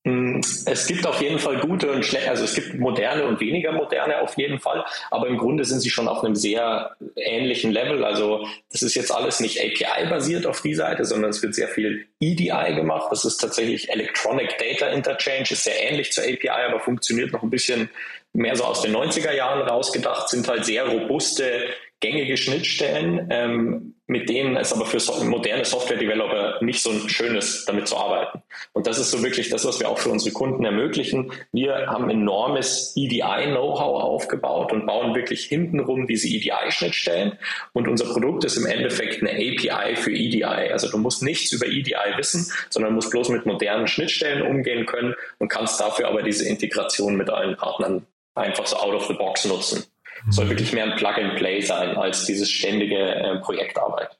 Mm, 0.06 0.38
es 0.66 0.86
gibt 0.86 1.04
auf 1.04 1.20
jeden 1.20 1.40
Fall 1.40 1.58
gute 1.58 1.90
und 1.90 2.04
schlechte, 2.04 2.30
also 2.30 2.44
es 2.44 2.54
gibt 2.54 2.74
moderne 2.74 3.26
und 3.26 3.40
weniger 3.40 3.72
moderne 3.72 4.20
auf 4.20 4.38
jeden 4.38 4.60
Fall, 4.60 4.84
aber 5.10 5.26
im 5.26 5.36
Grunde 5.36 5.64
sind 5.64 5.80
sie 5.80 5.90
schon 5.90 6.06
auf 6.06 6.22
einem 6.22 6.36
sehr 6.36 6.94
ähnlichen 7.16 7.72
Level. 7.72 8.04
Also 8.04 8.46
das 8.70 8.82
ist 8.82 8.94
jetzt 8.94 9.12
alles 9.12 9.40
nicht 9.40 9.58
API-basiert 9.60 10.46
auf 10.46 10.62
die 10.62 10.76
Seite, 10.76 11.04
sondern 11.04 11.30
es 11.30 11.42
wird 11.42 11.56
sehr 11.56 11.66
viel 11.66 12.06
EDI 12.20 12.74
gemacht. 12.76 13.08
Das 13.10 13.24
ist 13.24 13.38
tatsächlich 13.38 13.90
Electronic 13.90 14.56
Data 14.58 14.86
Interchange, 14.86 15.50
ist 15.50 15.64
sehr 15.64 15.90
ähnlich 15.90 16.12
zur 16.12 16.22
API, 16.22 16.50
aber 16.68 16.78
funktioniert 16.78 17.32
noch 17.32 17.42
ein 17.42 17.50
bisschen 17.50 17.90
mehr 18.32 18.54
so 18.54 18.62
aus 18.62 18.82
den 18.82 18.94
90er 18.94 19.32
Jahren 19.32 19.66
rausgedacht, 19.66 20.28
sind 20.28 20.46
halt 20.46 20.64
sehr 20.64 20.86
robuste 20.86 21.64
gängige 22.06 22.36
Schnittstellen, 22.36 23.28
ähm, 23.30 23.94
mit 24.06 24.28
denen 24.28 24.56
es 24.56 24.72
aber 24.72 24.86
für 24.86 25.00
so 25.00 25.24
moderne 25.24 25.64
Software-Developer 25.64 26.58
nicht 26.60 26.80
so 26.80 26.92
schön 27.08 27.34
ist, 27.34 27.66
damit 27.66 27.88
zu 27.88 27.96
arbeiten. 27.96 28.40
Und 28.72 28.86
das 28.86 28.98
ist 28.98 29.10
so 29.10 29.22
wirklich 29.24 29.48
das, 29.48 29.64
was 29.64 29.80
wir 29.80 29.88
auch 29.88 29.98
für 29.98 30.10
unsere 30.10 30.32
Kunden 30.32 30.64
ermöglichen. 30.64 31.32
Wir 31.52 31.88
haben 31.88 32.08
enormes 32.08 32.92
EDI-Know-how 32.96 34.02
aufgebaut 34.02 34.72
und 34.72 34.86
bauen 34.86 35.16
wirklich 35.16 35.46
hintenrum 35.46 36.06
diese 36.06 36.28
EDI-Schnittstellen. 36.28 37.36
Und 37.72 37.88
unser 37.88 38.04
Produkt 38.04 38.44
ist 38.44 38.56
im 38.56 38.66
Endeffekt 38.66 39.22
eine 39.22 39.32
API 39.32 39.96
für 39.96 40.12
EDI. 40.12 40.44
Also 40.44 40.88
du 40.88 40.98
musst 40.98 41.24
nichts 41.24 41.50
über 41.50 41.66
EDI 41.66 42.16
wissen, 42.16 42.46
sondern 42.70 42.94
musst 42.94 43.10
bloß 43.10 43.30
mit 43.30 43.44
modernen 43.44 43.88
Schnittstellen 43.88 44.42
umgehen 44.42 44.86
können 44.86 45.14
und 45.38 45.48
kannst 45.48 45.80
dafür 45.80 46.06
aber 46.06 46.22
diese 46.22 46.48
Integration 46.48 47.16
mit 47.16 47.28
allen 47.28 47.56
Partnern 47.56 48.06
einfach 48.36 48.66
so 48.66 48.76
out 48.76 48.94
of 48.94 49.06
the 49.06 49.14
box 49.14 49.46
nutzen 49.46 49.84
soll 50.30 50.48
wirklich 50.48 50.72
mehr 50.72 50.84
ein 50.84 50.96
Plug-and-Play 50.96 51.60
sein 51.62 51.96
als 51.96 52.24
dieses 52.26 52.50
ständige 52.50 52.96
äh, 52.96 53.38
Projektarbeit. 53.40 54.16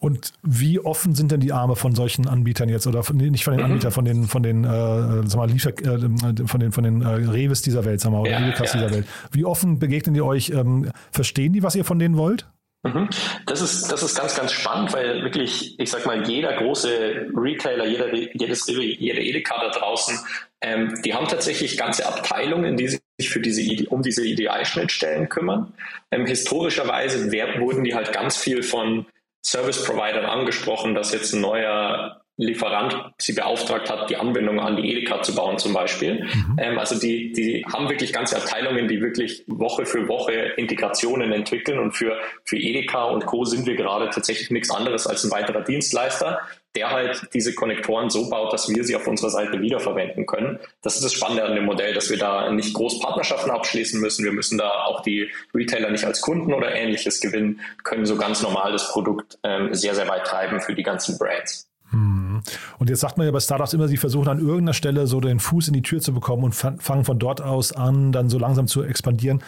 Und 0.00 0.32
wie 0.42 0.78
offen 0.78 1.14
sind 1.16 1.32
denn 1.32 1.40
die 1.40 1.52
Arme 1.52 1.74
von 1.74 1.94
solchen 1.94 2.28
Anbietern 2.28 2.68
jetzt 2.68 2.86
oder 2.86 3.02
von, 3.02 3.16
nicht 3.16 3.42
von 3.42 3.54
den 3.54 3.60
mhm. 3.60 3.72
Anbietern, 3.72 3.90
von 3.90 4.04
den 4.04 4.26
von 4.26 4.42
den 4.44 4.64
äh, 4.64 5.26
sag 5.26 5.36
mal, 5.36 5.50
Liefer, 5.50 5.70
äh, 5.70 6.46
von 6.46 6.60
den 6.60 6.70
von 6.70 6.84
den 6.84 7.02
äh, 7.02 7.08
Reves 7.08 7.62
dieser 7.62 7.84
Welt, 7.84 8.00
sag 8.00 8.12
mal, 8.12 8.20
oder 8.20 8.30
ja, 8.30 8.40
ja. 8.40 8.52
dieser 8.52 8.90
Welt. 8.92 9.06
Wie 9.32 9.44
offen 9.44 9.80
begegnen 9.80 10.14
die 10.14 10.22
euch? 10.22 10.50
Ähm, 10.50 10.90
verstehen 11.10 11.52
die, 11.52 11.64
was 11.64 11.74
ihr 11.74 11.84
von 11.84 11.98
denen 11.98 12.16
wollt? 12.16 12.46
Mhm. 12.84 13.08
Das 13.46 13.60
ist, 13.60 13.90
das 13.90 14.04
ist 14.04 14.16
ganz, 14.16 14.36
ganz 14.36 14.52
spannend, 14.52 14.92
weil 14.92 15.22
wirklich, 15.24 15.78
ich 15.80 15.90
sag 15.90 16.06
mal, 16.06 16.28
jeder 16.28 16.56
große 16.56 17.26
Retailer, 17.34 17.86
jeder, 17.86 18.14
jedes, 18.14 18.68
jede 18.68 19.20
Edeka 19.20 19.56
da 19.60 19.70
draußen, 19.76 20.16
ähm, 20.60 20.94
die 21.04 21.12
haben 21.12 21.26
tatsächlich 21.26 21.76
ganze 21.76 22.06
Abteilungen, 22.06 22.76
die 22.76 22.86
sich 22.86 23.00
für 23.20 23.40
diese, 23.40 23.88
um 23.88 24.02
diese 24.02 24.24
EDI-Schnittstellen 24.24 25.28
kümmern. 25.28 25.72
Ähm, 26.10 26.26
historischerweise 26.26 27.30
wurden 27.58 27.84
die 27.84 27.94
halt 27.94 28.12
ganz 28.12 28.36
viel 28.36 28.62
von 28.62 29.06
Service-Providern 29.44 30.24
angesprochen, 30.24 30.94
dass 30.94 31.12
jetzt 31.12 31.32
ein 31.32 31.40
neuer 31.40 32.20
Lieferant 32.40 32.96
sie 33.18 33.32
beauftragt 33.32 33.90
hat, 33.90 34.08
die 34.10 34.16
Anbindung 34.16 34.60
an 34.60 34.76
die 34.76 34.92
Edeka 34.92 35.22
zu 35.22 35.34
bauen 35.34 35.58
zum 35.58 35.72
Beispiel. 35.72 36.22
Mhm. 36.22 36.56
Ähm, 36.58 36.78
also 36.78 36.96
die, 36.96 37.32
die 37.32 37.64
haben 37.72 37.88
wirklich 37.88 38.12
ganze 38.12 38.36
Abteilungen, 38.36 38.86
die 38.86 39.00
wirklich 39.00 39.42
Woche 39.48 39.84
für 39.84 40.06
Woche 40.06 40.32
Integrationen 40.56 41.32
entwickeln 41.32 41.80
und 41.80 41.96
für, 41.96 42.16
für 42.44 42.56
Edeka 42.56 43.06
und 43.06 43.26
Co. 43.26 43.44
sind 43.44 43.66
wir 43.66 43.74
gerade 43.74 44.08
tatsächlich 44.10 44.52
nichts 44.52 44.70
anderes 44.70 45.08
als 45.08 45.24
ein 45.24 45.32
weiterer 45.32 45.62
Dienstleister, 45.62 46.38
der 46.74 46.90
halt 46.90 47.28
diese 47.34 47.54
Konnektoren 47.54 48.10
so 48.10 48.28
baut, 48.28 48.52
dass 48.52 48.68
wir 48.68 48.84
sie 48.84 48.94
auf 48.94 49.06
unserer 49.06 49.30
Seite 49.30 49.60
wiederverwenden 49.60 50.26
können. 50.26 50.58
Das 50.82 50.96
ist 50.96 51.04
das 51.04 51.12
Spannende 51.12 51.44
an 51.44 51.54
dem 51.54 51.64
Modell, 51.64 51.94
dass 51.94 52.10
wir 52.10 52.18
da 52.18 52.50
nicht 52.50 52.74
groß 52.74 53.00
Partnerschaften 53.00 53.50
abschließen 53.50 54.00
müssen. 54.00 54.24
Wir 54.24 54.32
müssen 54.32 54.58
da 54.58 54.70
auch 54.84 55.02
die 55.02 55.30
Retailer 55.54 55.90
nicht 55.90 56.04
als 56.04 56.20
Kunden 56.20 56.52
oder 56.52 56.74
ähnliches 56.74 57.20
gewinnen, 57.20 57.60
können 57.84 58.06
so 58.06 58.16
ganz 58.16 58.42
normal 58.42 58.72
das 58.72 58.90
Produkt 58.90 59.38
ähm, 59.42 59.74
sehr, 59.74 59.94
sehr 59.94 60.08
weit 60.08 60.26
treiben 60.26 60.60
für 60.60 60.74
die 60.74 60.82
ganzen 60.82 61.18
Brands. 61.18 61.68
Hm. 61.90 62.42
Und 62.78 62.90
jetzt 62.90 63.00
sagt 63.00 63.16
man 63.16 63.26
ja 63.26 63.32
bei 63.32 63.40
Startups 63.40 63.72
immer, 63.72 63.88
sie 63.88 63.96
versuchen 63.96 64.28
an 64.28 64.38
irgendeiner 64.38 64.74
Stelle 64.74 65.06
so 65.06 65.20
den 65.20 65.40
Fuß 65.40 65.68
in 65.68 65.74
die 65.74 65.82
Tür 65.82 66.00
zu 66.00 66.12
bekommen 66.12 66.44
und 66.44 66.52
fangen 66.52 67.04
von 67.04 67.18
dort 67.18 67.40
aus 67.40 67.72
an, 67.72 68.12
dann 68.12 68.28
so 68.28 68.38
langsam 68.38 68.66
zu 68.66 68.82
expandieren. 68.82 69.42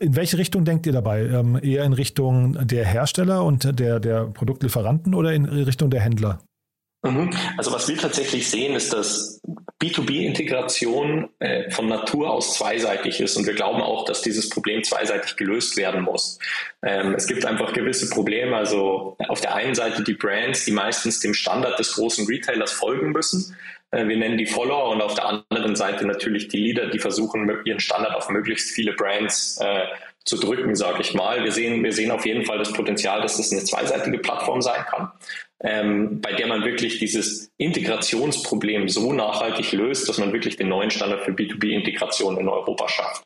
In 0.00 0.16
welche 0.16 0.38
Richtung 0.38 0.64
denkt 0.64 0.86
ihr 0.86 0.92
dabei? 0.92 1.20
Ähm, 1.26 1.58
eher 1.62 1.84
in 1.84 1.92
Richtung 1.92 2.66
der 2.66 2.84
Hersteller 2.84 3.44
und 3.44 3.78
der, 3.78 4.00
der 4.00 4.24
Produktlieferanten 4.24 5.14
oder 5.14 5.32
in 5.32 5.44
Richtung 5.44 5.90
der 5.90 6.00
Händler? 6.00 6.40
Mhm. 7.04 7.30
Also 7.56 7.72
was 7.72 7.88
wir 7.88 7.96
tatsächlich 7.96 8.50
sehen, 8.50 8.74
ist, 8.74 8.92
dass 8.92 9.40
B2B-Integration 9.80 11.28
äh, 11.38 11.70
von 11.70 11.86
Natur 11.86 12.30
aus 12.30 12.54
zweiseitig 12.54 13.20
ist 13.20 13.36
und 13.36 13.46
wir 13.46 13.54
glauben 13.54 13.80
auch, 13.80 14.04
dass 14.04 14.22
dieses 14.22 14.48
Problem 14.48 14.82
zweiseitig 14.82 15.36
gelöst 15.36 15.76
werden 15.76 16.02
muss. 16.02 16.40
Ähm, 16.82 17.14
es 17.14 17.28
gibt 17.28 17.44
einfach 17.44 17.72
gewisse 17.72 18.10
Probleme. 18.10 18.56
Also 18.56 19.16
auf 19.28 19.40
der 19.40 19.54
einen 19.54 19.76
Seite 19.76 20.02
die 20.02 20.14
Brands, 20.14 20.64
die 20.64 20.72
meistens 20.72 21.20
dem 21.20 21.34
Standard 21.34 21.78
des 21.78 21.94
großen 21.94 22.26
Retailers 22.26 22.72
folgen 22.72 23.12
müssen. 23.12 23.54
Äh, 23.90 24.06
wir 24.08 24.16
nennen 24.16 24.38
die 24.38 24.46
Follower 24.46 24.90
und 24.90 25.02
auf 25.02 25.14
der 25.14 25.26
anderen 25.26 25.76
Seite 25.76 26.06
natürlich 26.06 26.48
die 26.48 26.58
Leader, 26.58 26.88
die 26.88 26.98
versuchen, 26.98 27.50
ihren 27.64 27.80
Standard 27.80 28.14
auf 28.14 28.28
möglichst 28.30 28.70
viele 28.70 28.92
Brands 28.92 29.58
äh, 29.60 29.84
zu 30.24 30.36
drücken, 30.36 30.74
sage 30.74 31.00
ich 31.00 31.14
mal. 31.14 31.42
Wir 31.44 31.52
sehen, 31.52 31.82
wir 31.82 31.92
sehen 31.92 32.10
auf 32.10 32.26
jeden 32.26 32.44
Fall 32.44 32.58
das 32.58 32.72
Potenzial, 32.72 33.22
dass 33.22 33.38
das 33.38 33.52
eine 33.52 33.64
zweiseitige 33.64 34.18
Plattform 34.18 34.60
sein 34.60 34.84
kann 34.86 35.12
ähm, 35.60 36.20
bei 36.20 36.32
der 36.32 36.46
man 36.46 36.64
wirklich 36.64 36.98
dieses 36.98 37.50
Integrationsproblem 37.56 38.88
so 38.88 39.12
nachhaltig 39.12 39.72
löst, 39.72 40.08
dass 40.08 40.18
man 40.18 40.32
wirklich 40.32 40.56
den 40.56 40.68
neuen 40.68 40.90
Standard 40.90 41.24
für 41.24 41.32
B2B-Integration 41.32 42.38
in 42.38 42.48
Europa 42.48 42.88
schafft. 42.88 43.24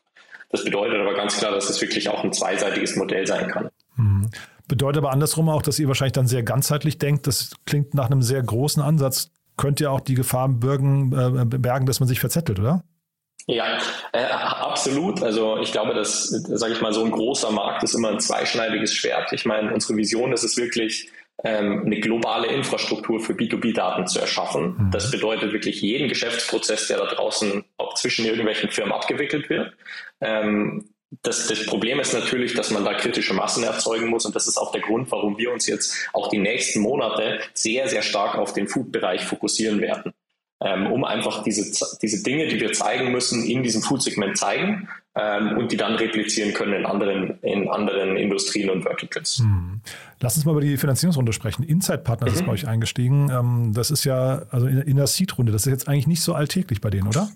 Das 0.49 0.63
bedeutet 0.63 0.99
aber 0.99 1.13
ganz 1.13 1.37
klar, 1.37 1.51
dass 1.51 1.69
es 1.69 1.81
wirklich 1.81 2.09
auch 2.09 2.23
ein 2.23 2.33
zweiseitiges 2.33 2.95
Modell 2.95 3.27
sein 3.27 3.47
kann. 3.47 3.69
Mhm. 3.95 4.29
Bedeutet 4.67 4.99
aber 4.99 5.11
andersrum 5.11 5.49
auch, 5.49 5.61
dass 5.61 5.77
ihr 5.77 5.87
wahrscheinlich 5.87 6.13
dann 6.13 6.27
sehr 6.27 6.43
ganzheitlich 6.43 6.97
denkt. 6.97 7.27
Das 7.27 7.51
klingt 7.65 7.93
nach 7.93 8.05
einem 8.05 8.21
sehr 8.21 8.41
großen 8.41 8.81
Ansatz. 8.81 9.29
Könnt 9.57 9.79
ihr 9.81 9.91
auch 9.91 9.99
die 9.99 10.15
Gefahr 10.15 10.49
bergen, 10.49 11.11
äh, 11.11 11.45
bergen 11.45 11.85
dass 11.85 11.99
man 11.99 12.09
sich 12.09 12.19
verzettelt, 12.19 12.59
oder? 12.59 12.83
Ja, 13.45 13.77
äh, 14.13 14.23
absolut. 14.23 15.21
Also 15.21 15.57
ich 15.57 15.71
glaube, 15.71 15.93
dass, 15.93 16.29
sage 16.29 16.73
ich 16.73 16.81
mal, 16.81 16.93
so 16.93 17.03
ein 17.03 17.11
großer 17.11 17.51
Markt 17.51 17.83
ist 17.83 17.93
immer 17.93 18.09
ein 18.09 18.19
zweischneidiges 18.19 18.93
Schwert. 18.93 19.33
Ich 19.33 19.45
meine, 19.45 19.73
unsere 19.73 19.97
Vision 19.97 20.31
ist 20.31 20.43
es 20.43 20.55
wirklich, 20.55 21.11
ähm, 21.43 21.83
eine 21.85 21.99
globale 21.99 22.47
Infrastruktur 22.47 23.19
für 23.19 23.33
B2B-Daten 23.33 24.07
zu 24.07 24.19
erschaffen. 24.19 24.75
Mhm. 24.77 24.91
Das 24.91 25.11
bedeutet 25.11 25.51
wirklich 25.51 25.81
jeden 25.81 26.07
Geschäftsprozess, 26.07 26.87
der 26.87 26.97
da 26.97 27.05
draußen 27.05 27.65
auch 27.77 27.95
zwischen 27.95 28.25
irgendwelchen 28.25 28.69
Firmen 28.69 28.93
abgewickelt 28.93 29.49
wird. 29.49 29.73
Ähm, 30.21 30.92
das, 31.21 31.47
das, 31.47 31.65
Problem 31.65 31.99
ist 31.99 32.13
natürlich, 32.13 32.53
dass 32.53 32.71
man 32.71 32.83
da 32.83 32.93
kritische 32.93 33.33
Massen 33.33 33.63
erzeugen 33.63 34.07
muss 34.07 34.25
und 34.25 34.35
das 34.35 34.47
ist 34.47 34.57
auch 34.57 34.71
der 34.71 34.81
Grund, 34.81 35.11
warum 35.11 35.37
wir 35.37 35.51
uns 35.51 35.67
jetzt 35.67 36.09
auch 36.13 36.29
die 36.29 36.39
nächsten 36.39 36.81
Monate 36.81 37.39
sehr, 37.53 37.87
sehr 37.87 38.01
stark 38.01 38.35
auf 38.35 38.53
den 38.53 38.67
Food-Bereich 38.67 39.23
fokussieren 39.23 39.81
werden 39.81 40.13
ähm, 40.63 40.91
um 40.91 41.03
einfach 41.03 41.43
diese, 41.43 41.97
diese 42.01 42.23
Dinge, 42.23 42.47
die 42.47 42.59
wir 42.59 42.71
zeigen 42.71 43.11
müssen, 43.11 43.43
in 43.43 43.63
diesem 43.63 43.81
Food-Segment 43.81 44.37
zeigen 44.37 44.87
ähm, 45.15 45.57
und 45.57 45.71
die 45.71 45.77
dann 45.77 45.95
replizieren 45.95 46.53
können 46.53 46.73
in 46.73 46.85
anderen, 46.85 47.37
in 47.41 47.69
anderen 47.69 48.15
Industrien 48.15 48.69
und 48.69 48.83
Verticals. 48.83 49.39
Hm. 49.39 49.81
Lass 50.21 50.37
uns 50.37 50.45
mal 50.45 50.51
über 50.51 50.61
die 50.61 50.77
Finanzierungsrunde 50.77 51.33
sprechen. 51.33 51.63
Inside 51.63 51.99
Partners 51.99 52.31
mhm. 52.31 52.35
ist 52.35 52.45
bei 52.45 52.51
euch 52.53 52.67
eingestiegen. 52.67 53.29
Ähm, 53.29 53.73
das 53.73 53.91
ist 53.91 54.05
ja, 54.05 54.43
also 54.49 54.67
in, 54.67 54.81
in 54.81 54.95
der 54.95 55.07
Seed-Runde, 55.07 55.51
das 55.51 55.65
ist 55.65 55.71
jetzt 55.71 55.87
eigentlich 55.89 56.07
nicht 56.07 56.21
so 56.21 56.33
alltäglich 56.33 56.79
bei 56.79 56.89
denen, 56.89 57.07
oder? 57.07 57.29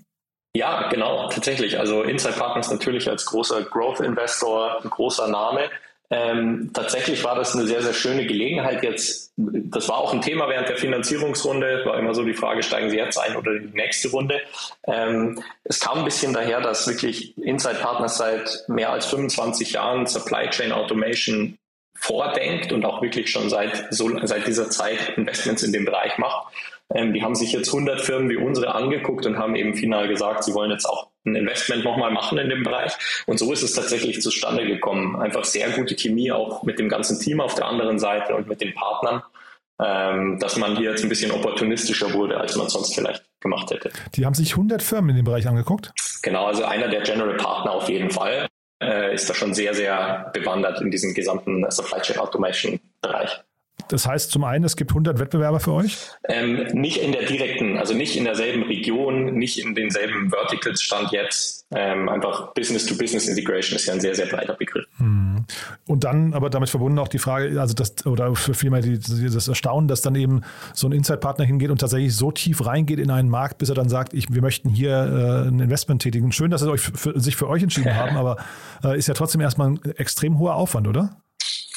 Ja, 0.53 0.89
genau, 0.89 1.29
tatsächlich. 1.29 1.79
Also 1.79 2.03
Inside 2.03 2.35
Partners 2.35 2.71
natürlich 2.71 3.09
als 3.09 3.25
großer 3.25 3.63
Growth 3.63 3.99
Investor, 3.99 4.81
ein 4.83 4.89
großer 4.89 5.27
Name. 5.27 5.69
Ähm, 6.09 6.71
tatsächlich 6.73 7.23
war 7.25 7.35
das 7.35 7.53
eine 7.53 7.67
sehr, 7.67 7.81
sehr 7.81 7.93
schöne 7.93 8.25
Gelegenheit 8.25 8.81
jetzt. 8.81 9.33
Das 9.35 9.89
war 9.89 9.97
auch 9.97 10.13
ein 10.13 10.21
Thema 10.21 10.47
während 10.47 10.69
der 10.69 10.77
Finanzierungsrunde. 10.77 11.83
War 11.85 11.99
immer 11.99 12.13
so 12.13 12.23
die 12.23 12.33
Frage, 12.33 12.63
steigen 12.63 12.89
Sie 12.89 12.95
jetzt 12.95 13.17
ein 13.17 13.35
oder 13.35 13.51
in 13.51 13.71
die 13.71 13.77
nächste 13.77 14.09
Runde? 14.09 14.39
Ähm, 14.87 15.43
es 15.65 15.81
kam 15.81 15.99
ein 15.99 16.05
bisschen 16.05 16.33
daher, 16.33 16.61
dass 16.61 16.87
wirklich 16.87 17.37
Inside 17.37 17.79
Partners 17.81 18.17
seit 18.17 18.63
mehr 18.69 18.91
als 18.91 19.07
25 19.07 19.73
Jahren 19.73 20.07
Supply 20.07 20.49
Chain 20.49 20.71
Automation 20.71 21.57
vordenkt 21.93 22.71
und 22.71 22.85
auch 22.85 23.01
wirklich 23.01 23.29
schon 23.29 23.49
seit, 23.49 23.93
so, 23.93 24.09
seit 24.25 24.47
dieser 24.47 24.69
Zeit 24.69 25.17
Investments 25.17 25.63
in 25.63 25.73
dem 25.73 25.83
Bereich 25.83 26.17
macht. 26.17 26.53
Ähm, 26.93 27.13
die 27.13 27.21
haben 27.21 27.35
sich 27.35 27.51
jetzt 27.51 27.67
100 27.67 28.01
Firmen 28.01 28.29
wie 28.29 28.37
unsere 28.37 28.73
angeguckt 28.73 29.25
und 29.25 29.37
haben 29.37 29.55
eben 29.55 29.75
final 29.75 30.07
gesagt, 30.07 30.43
sie 30.43 30.53
wollen 30.53 30.71
jetzt 30.71 30.85
auch 30.85 31.09
ein 31.25 31.35
Investment 31.35 31.83
nochmal 31.83 32.11
machen 32.11 32.37
in 32.37 32.49
dem 32.49 32.63
Bereich. 32.63 32.93
Und 33.25 33.39
so 33.39 33.51
ist 33.51 33.63
es 33.63 33.73
tatsächlich 33.73 34.21
zustande 34.21 34.65
gekommen. 34.65 35.17
Einfach 35.17 35.43
sehr 35.43 35.69
gute 35.71 35.95
Chemie 35.95 36.31
auch 36.31 36.63
mit 36.63 36.79
dem 36.79 36.89
ganzen 36.89 37.19
Team 37.19 37.41
auf 37.41 37.55
der 37.55 37.65
anderen 37.65 37.99
Seite 37.99 38.35
und 38.35 38.47
mit 38.47 38.61
den 38.61 38.73
Partnern, 38.73 39.21
ähm, 39.83 40.39
dass 40.39 40.55
man 40.55 40.77
hier 40.77 40.91
jetzt 40.91 41.03
ein 41.03 41.09
bisschen 41.09 41.31
opportunistischer 41.31 42.13
wurde, 42.13 42.39
als 42.39 42.55
man 42.55 42.69
sonst 42.69 42.95
vielleicht 42.95 43.23
gemacht 43.41 43.69
hätte. 43.69 43.91
Die 44.15 44.25
haben 44.25 44.33
sich 44.33 44.51
100 44.51 44.81
Firmen 44.81 45.11
in 45.11 45.15
dem 45.17 45.25
Bereich 45.25 45.47
angeguckt? 45.47 45.91
Genau, 46.23 46.45
also 46.45 46.63
einer 46.63 46.87
der 46.87 47.01
General 47.01 47.35
Partner 47.35 47.73
auf 47.73 47.89
jeden 47.89 48.09
Fall 48.09 48.47
äh, 48.81 49.13
ist 49.13 49.29
da 49.29 49.33
schon 49.33 49.53
sehr, 49.53 49.73
sehr 49.73 50.31
bewandert 50.33 50.81
in 50.81 50.89
diesem 50.89 51.13
gesamten 51.13 51.69
Supply 51.69 52.01
Chain 52.01 52.19
Automation 52.19 52.79
Bereich. 53.01 53.43
Das 53.89 54.07
heißt 54.07 54.31
zum 54.31 54.43
einen, 54.43 54.65
es 54.65 54.75
gibt 54.75 54.91
100 54.91 55.19
Wettbewerber 55.19 55.59
für 55.59 55.73
euch? 55.73 55.97
Ähm, 56.27 56.67
nicht 56.73 56.97
in 56.97 57.11
der 57.11 57.23
direkten, 57.23 57.77
also 57.77 57.93
nicht 57.93 58.15
in 58.15 58.25
derselben 58.25 58.63
Region, 58.63 59.35
nicht 59.35 59.59
in 59.59 59.75
denselben 59.75 60.29
Verticals 60.29 60.81
stand 60.81 61.11
jetzt. 61.11 61.65
Ähm, 61.75 62.07
einfach 62.07 62.53
Business-to-Business-Integration 62.53 63.75
ist 63.75 63.87
ja 63.87 63.93
ein 63.93 63.99
sehr, 63.99 64.15
sehr 64.15 64.27
breiter 64.27 64.53
Begriff. 64.53 64.85
Hm. 64.97 65.45
Und 65.85 66.03
dann 66.03 66.33
aber 66.33 66.49
damit 66.49 66.69
verbunden 66.69 66.97
auch 66.99 67.09
die 67.09 67.19
Frage, 67.19 67.59
also 67.59 67.73
das, 67.73 68.05
oder 68.05 68.35
für 68.35 68.53
vielmehr 68.53 68.81
die, 68.81 68.99
das 68.99 69.47
Erstaunen, 69.47 69.87
dass 69.87 70.01
dann 70.01 70.15
eben 70.15 70.41
so 70.73 70.87
ein 70.87 70.93
Inside-Partner 70.93 71.45
hingeht 71.45 71.69
und 71.69 71.79
tatsächlich 71.79 72.15
so 72.15 72.31
tief 72.31 72.65
reingeht 72.65 72.99
in 72.99 73.11
einen 73.11 73.29
Markt, 73.29 73.57
bis 73.57 73.69
er 73.69 73.75
dann 73.75 73.89
sagt, 73.89 74.13
ich, 74.13 74.33
wir 74.33 74.41
möchten 74.41 74.69
hier 74.69 74.91
äh, 74.91 75.47
ein 75.49 75.59
Investment 75.59 76.01
tätigen. 76.01 76.31
Schön, 76.31 76.51
dass 76.51 76.61
sie 76.61 76.71
euch 76.71 76.81
für, 76.81 77.19
sich 77.19 77.35
für 77.35 77.49
euch 77.49 77.63
entschieden 77.63 77.95
haben, 77.95 78.15
aber 78.17 78.37
äh, 78.83 78.97
ist 78.97 79.07
ja 79.07 79.13
trotzdem 79.13 79.41
erstmal 79.41 79.71
ein 79.71 79.79
extrem 79.97 80.39
hoher 80.39 80.55
Aufwand, 80.55 80.87
oder? 80.87 81.17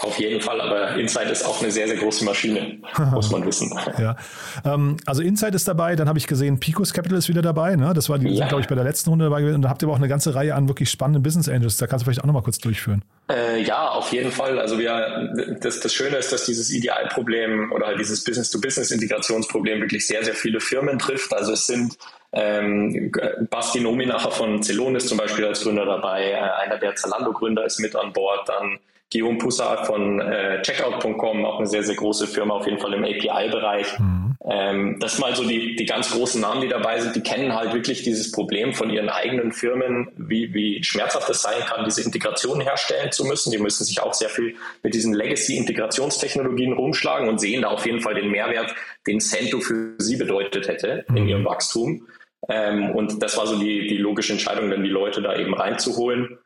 Auf 0.03 0.19
jeden 0.19 0.41
Fall, 0.41 0.61
aber 0.61 0.97
Insight 0.97 1.31
ist 1.31 1.45
auch 1.45 1.61
eine 1.61 1.71
sehr, 1.71 1.87
sehr 1.87 1.99
große 1.99 2.25
Maschine, 2.25 2.79
muss 3.13 3.31
man 3.31 3.45
wissen. 3.45 3.71
ja. 3.99 4.17
Ähm, 4.65 4.97
also 5.05 5.21
Insight 5.21 5.55
ist 5.55 5.69
dabei, 5.69 5.95
dann 5.95 6.09
habe 6.09 6.19
ich 6.19 6.27
gesehen, 6.27 6.59
Picos 6.59 6.95
Capital 6.95 7.19
ist 7.19 7.29
wieder 7.29 7.43
dabei. 7.43 7.77
Ne? 7.77 7.93
Das 7.95 8.09
war 8.09 8.19
die, 8.19 8.29
ja. 8.29 8.49
glaube 8.49 8.63
ich, 8.63 8.69
bei 8.69 8.75
der 8.75 8.85
letzten 8.85 9.11
Runde 9.11 9.27
dabei 9.27 9.41
gewesen. 9.41 9.57
Und 9.57 9.63
da 9.63 9.69
habt 9.69 9.83
ihr 9.83 9.87
aber 9.87 9.93
auch 9.93 9.99
eine 9.99 10.09
ganze 10.09 10.35
Reihe 10.35 10.55
an 10.55 10.69
wirklich 10.69 10.91
spannenden 10.91 11.23
Business 11.23 11.51
Angels. 11.51 11.77
Da 11.77 11.87
kannst 11.87 12.03
du 12.03 12.05
vielleicht 12.07 12.23
auch 12.23 12.27
nochmal 12.27 12.43
kurz 12.43 12.59
durchführen. 12.59 13.05
Äh, 13.31 13.63
ja, 13.63 13.91
auf 13.91 14.11
jeden 14.13 14.33
Fall. 14.33 14.59
Also 14.59 14.79
wir, 14.79 15.59
das, 15.61 15.81
das 15.81 15.93
Schöne 15.93 16.17
ist, 16.17 16.33
dass 16.33 16.47
dieses 16.47 16.71
Idealproblem 16.71 17.71
oder 17.71 17.89
halt 17.89 17.99
dieses 17.99 18.25
Business-to-Business-Integrationsproblem 18.25 19.83
wirklich 19.83 20.07
sehr, 20.07 20.25
sehr 20.25 20.35
viele 20.35 20.61
Firmen 20.61 20.99
trifft. 20.99 21.35
Also 21.35 21.53
es 21.53 21.67
sind 21.67 21.99
ähm, 22.33 23.13
Basti 23.51 23.81
Nominacher 23.81 24.31
von 24.31 24.63
Zelon 24.63 24.95
ist 24.97 25.09
zum 25.09 25.19
Beispiel 25.19 25.45
als 25.45 25.63
Gründer 25.63 25.85
dabei. 25.85 26.31
Äh, 26.31 26.37
einer 26.37 26.79
der 26.79 26.95
Zalando-Gründer 26.95 27.67
ist 27.67 27.81
mit 27.81 27.95
an 27.95 28.13
Bord. 28.13 28.49
Dann 28.49 28.79
Guillaume 29.13 29.39
Poussard 29.39 29.87
von 29.87 30.21
äh, 30.21 30.63
Checkout.com, 30.63 31.45
auch 31.45 31.59
eine 31.59 31.67
sehr, 31.67 31.83
sehr 31.83 31.97
große 31.97 32.29
Firma, 32.29 32.55
auf 32.55 32.67
jeden 32.67 32.79
Fall 32.79 32.95
im 32.95 33.05
API-Bereich. 33.05 33.99
Mhm. 33.99 34.37
Ähm, 34.49 34.97
das 35.01 35.13
sind 35.13 35.21
mal 35.21 35.35
so 35.35 35.45
die, 35.45 35.75
die 35.75 35.85
ganz 35.85 36.13
großen 36.13 36.41
Namen, 36.41 36.61
die 36.61 36.69
dabei 36.69 37.01
sind, 37.01 37.17
die 37.17 37.21
kennen 37.21 37.55
halt 37.55 37.75
wirklich 37.75 38.05
dieses 38.05 38.31
Problem 38.31 38.73
von 38.73 38.89
ihren 38.89 39.09
eigenen 39.09 39.53
Firmen, 39.53 40.09
wie, 40.17 40.55
wie 40.55 40.83
schmerzhaft 40.85 41.29
es 41.29 41.43
sein 41.43 41.61
kann, 41.67 41.85
diese 41.85 42.03
Integration 42.03 42.61
herstellen 42.61 43.11
zu 43.11 43.25
müssen. 43.25 43.51
Die 43.51 43.59
müssen 43.59 43.85
sich 43.85 44.01
auch 44.01 44.15
sehr 44.15 44.29
viel 44.29 44.55
mit 44.83 44.95
diesen 44.95 45.13
Legacy-Integrationstechnologien 45.13 46.73
rumschlagen 46.73 47.29
und 47.29 47.41
sehen 47.41 47.63
da 47.63 47.69
auf 47.69 47.85
jeden 47.85 48.01
Fall 48.01 48.15
den 48.15 48.31
Mehrwert, 48.31 48.75
den 49.07 49.21
Cento 49.21 49.61
für 49.61 49.95
sie 49.99 50.17
bedeutet 50.17 50.69
hätte 50.69 51.05
mhm. 51.09 51.17
in 51.17 51.29
ihrem 51.29 51.45
Wachstum. 51.45 52.07
Ähm, 52.49 52.91
und 52.91 53.23
das 53.23 53.37
war 53.37 53.47
so 53.47 53.59
die, 53.59 53.87
die 53.87 53.99
logische 53.99 54.33
Entscheidung, 54.33 54.71
dann 54.71 54.83
die 54.83 54.91
Leute 54.91 55.21
da 55.21 55.37
eben 55.37 55.55
reinzuholen. 55.55 56.39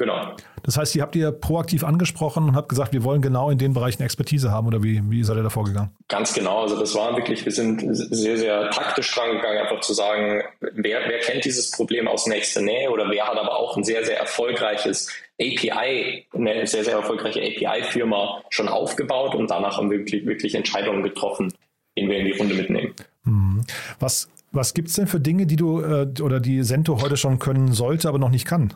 Genau. 0.00 0.34
Das 0.62 0.78
heißt, 0.78 0.96
ihr 0.96 1.02
habt 1.02 1.14
ihr 1.14 1.30
proaktiv 1.30 1.84
angesprochen 1.84 2.44
und 2.44 2.56
habt 2.56 2.70
gesagt, 2.70 2.94
wir 2.94 3.04
wollen 3.04 3.20
genau 3.20 3.50
in 3.50 3.58
den 3.58 3.74
Bereichen 3.74 4.02
Expertise 4.02 4.50
haben 4.50 4.66
oder 4.66 4.82
wie, 4.82 5.02
wie 5.10 5.22
seid 5.22 5.36
ihr 5.36 5.42
da 5.42 5.50
vorgegangen? 5.50 5.90
Ganz 6.08 6.32
genau. 6.32 6.62
Also 6.62 6.80
das 6.80 6.94
war 6.94 7.14
wirklich, 7.16 7.44
wir 7.44 7.52
sind 7.52 7.84
sehr, 7.94 8.38
sehr 8.38 8.70
taktisch 8.70 9.14
dran 9.14 9.32
gegangen, 9.32 9.58
einfach 9.58 9.80
zu 9.80 9.92
sagen, 9.92 10.42
wer, 10.60 11.00
wer 11.06 11.18
kennt 11.18 11.44
dieses 11.44 11.70
Problem 11.70 12.08
aus 12.08 12.26
nächster 12.26 12.62
Nähe 12.62 12.90
oder 12.90 13.10
wer 13.10 13.26
hat 13.26 13.36
aber 13.36 13.54
auch 13.54 13.76
ein 13.76 13.84
sehr, 13.84 14.02
sehr 14.02 14.18
erfolgreiches 14.18 15.12
API, 15.38 16.26
eine 16.32 16.66
sehr, 16.66 16.84
sehr 16.84 16.94
erfolgreiche 16.94 17.40
API-Firma 17.40 18.40
schon 18.48 18.68
aufgebaut 18.68 19.34
und 19.34 19.50
danach 19.50 19.76
haben 19.76 19.90
wir 19.90 19.98
wirklich, 19.98 20.24
wirklich 20.24 20.54
Entscheidungen 20.54 21.02
getroffen, 21.02 21.52
die 21.98 22.08
wir 22.08 22.16
in 22.16 22.24
die 22.24 22.38
Runde 22.38 22.54
mitnehmen. 22.54 22.94
Mhm. 23.24 23.66
Was, 23.98 24.30
was 24.50 24.72
gibt 24.72 24.88
es 24.88 24.94
denn 24.94 25.08
für 25.08 25.20
Dinge, 25.20 25.44
die 25.44 25.56
du 25.56 25.82
äh, 25.82 26.06
oder 26.22 26.40
die 26.40 26.62
Sento 26.62 27.02
heute 27.02 27.18
schon 27.18 27.38
können 27.38 27.74
sollte, 27.74 28.08
aber 28.08 28.18
noch 28.18 28.30
nicht 28.30 28.46
kann? 28.46 28.72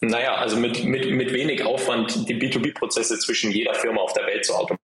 Naja, 0.00 0.34
also 0.36 0.56
mit, 0.56 0.84
mit, 0.84 1.10
mit 1.10 1.32
wenig 1.32 1.64
Aufwand 1.64 2.28
die 2.28 2.34
B2B-Prozesse 2.34 3.18
zwischen 3.18 3.50
jeder 3.50 3.74
Firma 3.74 4.02
auf 4.02 4.12
der 4.12 4.26
Welt 4.26 4.44
zu 4.44 4.52
automatisieren. 4.52 4.85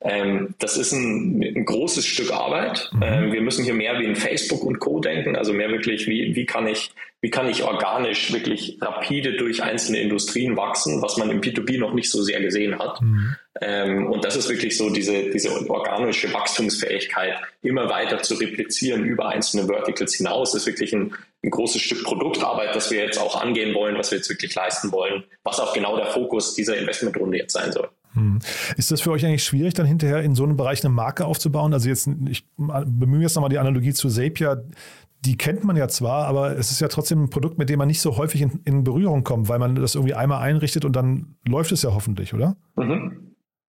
Ähm, 0.00 0.54
das 0.58 0.76
ist 0.76 0.92
ein, 0.92 1.42
ein, 1.42 1.64
großes 1.64 2.06
Stück 2.06 2.32
Arbeit. 2.32 2.90
Mhm. 2.92 3.02
Ähm, 3.02 3.32
wir 3.32 3.40
müssen 3.40 3.64
hier 3.64 3.74
mehr 3.74 3.98
wie 3.98 4.04
in 4.04 4.16
Facebook 4.16 4.62
und 4.62 4.78
Co. 4.78 5.00
denken, 5.00 5.36
also 5.36 5.52
mehr 5.52 5.70
wirklich, 5.70 6.06
wie, 6.06 6.34
wie, 6.36 6.46
kann 6.46 6.66
ich, 6.66 6.92
wie 7.20 7.30
kann 7.30 7.48
ich 7.48 7.64
organisch 7.64 8.32
wirklich 8.32 8.78
rapide 8.80 9.36
durch 9.36 9.62
einzelne 9.62 10.00
Industrien 10.00 10.56
wachsen, 10.56 11.02
was 11.02 11.16
man 11.16 11.30
im 11.30 11.40
B2B 11.40 11.78
noch 11.78 11.94
nicht 11.94 12.10
so 12.10 12.22
sehr 12.22 12.40
gesehen 12.40 12.78
hat. 12.78 13.00
Mhm. 13.02 13.36
Ähm, 13.60 14.06
und 14.06 14.24
das 14.24 14.36
ist 14.36 14.48
wirklich 14.48 14.76
so 14.76 14.90
diese, 14.90 15.30
diese 15.30 15.50
organische 15.68 16.32
Wachstumsfähigkeit, 16.32 17.34
immer 17.62 17.88
weiter 17.90 18.22
zu 18.22 18.34
replizieren 18.34 19.04
über 19.04 19.28
einzelne 19.28 19.66
Verticals 19.66 20.14
hinaus, 20.14 20.52
das 20.52 20.62
ist 20.62 20.66
wirklich 20.66 20.92
ein, 20.92 21.14
ein 21.42 21.50
großes 21.50 21.82
Stück 21.82 22.04
Produktarbeit, 22.04 22.74
das 22.74 22.90
wir 22.90 23.02
jetzt 23.02 23.18
auch 23.18 23.40
angehen 23.40 23.74
wollen, 23.74 23.98
was 23.98 24.10
wir 24.10 24.18
jetzt 24.18 24.28
wirklich 24.28 24.54
leisten 24.54 24.92
wollen, 24.92 25.24
was 25.42 25.58
auch 25.58 25.72
genau 25.72 25.96
der 25.96 26.06
Fokus 26.06 26.54
dieser 26.54 26.76
Investmentrunde 26.76 27.38
jetzt 27.38 27.52
sein 27.52 27.72
soll. 27.72 27.88
Hm. 28.14 28.38
Ist 28.76 28.90
das 28.90 29.00
für 29.00 29.10
euch 29.10 29.24
eigentlich 29.24 29.44
schwierig, 29.44 29.74
dann 29.74 29.86
hinterher 29.86 30.22
in 30.22 30.34
so 30.34 30.44
einem 30.44 30.56
Bereich 30.56 30.84
eine 30.84 30.92
Marke 30.92 31.26
aufzubauen? 31.26 31.72
Also 31.72 31.88
jetzt, 31.88 32.08
ich 32.28 32.44
bemühe 32.56 33.22
jetzt 33.22 33.34
nochmal 33.34 33.50
die 33.50 33.58
Analogie 33.58 33.92
zu 33.92 34.08
Zapier. 34.08 34.64
Die 35.24 35.36
kennt 35.36 35.64
man 35.64 35.76
ja 35.76 35.88
zwar, 35.88 36.26
aber 36.26 36.56
es 36.56 36.70
ist 36.70 36.80
ja 36.80 36.88
trotzdem 36.88 37.24
ein 37.24 37.30
Produkt, 37.30 37.58
mit 37.58 37.68
dem 37.68 37.78
man 37.78 37.88
nicht 37.88 38.00
so 38.00 38.16
häufig 38.16 38.40
in, 38.40 38.60
in 38.64 38.84
Berührung 38.84 39.24
kommt, 39.24 39.48
weil 39.48 39.58
man 39.58 39.74
das 39.74 39.96
irgendwie 39.96 40.14
einmal 40.14 40.42
einrichtet 40.42 40.84
und 40.84 40.94
dann 40.94 41.36
läuft 41.46 41.72
es 41.72 41.82
ja 41.82 41.92
hoffentlich, 41.92 42.34
oder? 42.34 42.56
Mhm. 42.76 43.28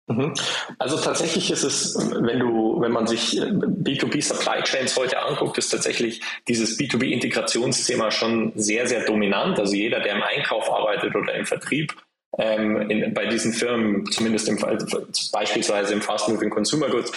Mhm. 0.09 0.33
Also 0.79 0.97
tatsächlich 0.97 1.51
ist 1.51 1.63
es, 1.63 1.95
wenn 1.97 2.39
du, 2.39 2.79
wenn 2.79 2.93
man 2.93 3.07
sich 3.07 3.41
B2B 3.41 4.23
Supply 4.23 4.63
Chains 4.63 4.95
heute 4.95 5.21
anguckt, 5.21 5.57
ist 5.57 5.69
tatsächlich 5.69 6.21
dieses 6.47 6.79
B2B 6.79 7.09
Integrationsthema 7.09 8.09
schon 8.11 8.53
sehr, 8.55 8.87
sehr 8.87 9.05
dominant. 9.05 9.59
Also 9.59 9.75
jeder, 9.75 9.99
der 9.99 10.15
im 10.15 10.23
Einkauf 10.23 10.71
arbeitet 10.71 11.13
oder 11.13 11.33
im 11.35 11.45
Vertrieb, 11.45 11.93
ähm, 12.37 12.89
in, 12.89 13.13
bei 13.13 13.25
diesen 13.27 13.53
Firmen, 13.53 14.05
zumindest 14.11 14.47
im, 14.49 14.57
beispielsweise 15.31 15.93
im 15.93 16.01
Fast 16.01 16.29
Moving 16.29 16.49
Consumer 16.49 16.89
Goods, 16.89 17.11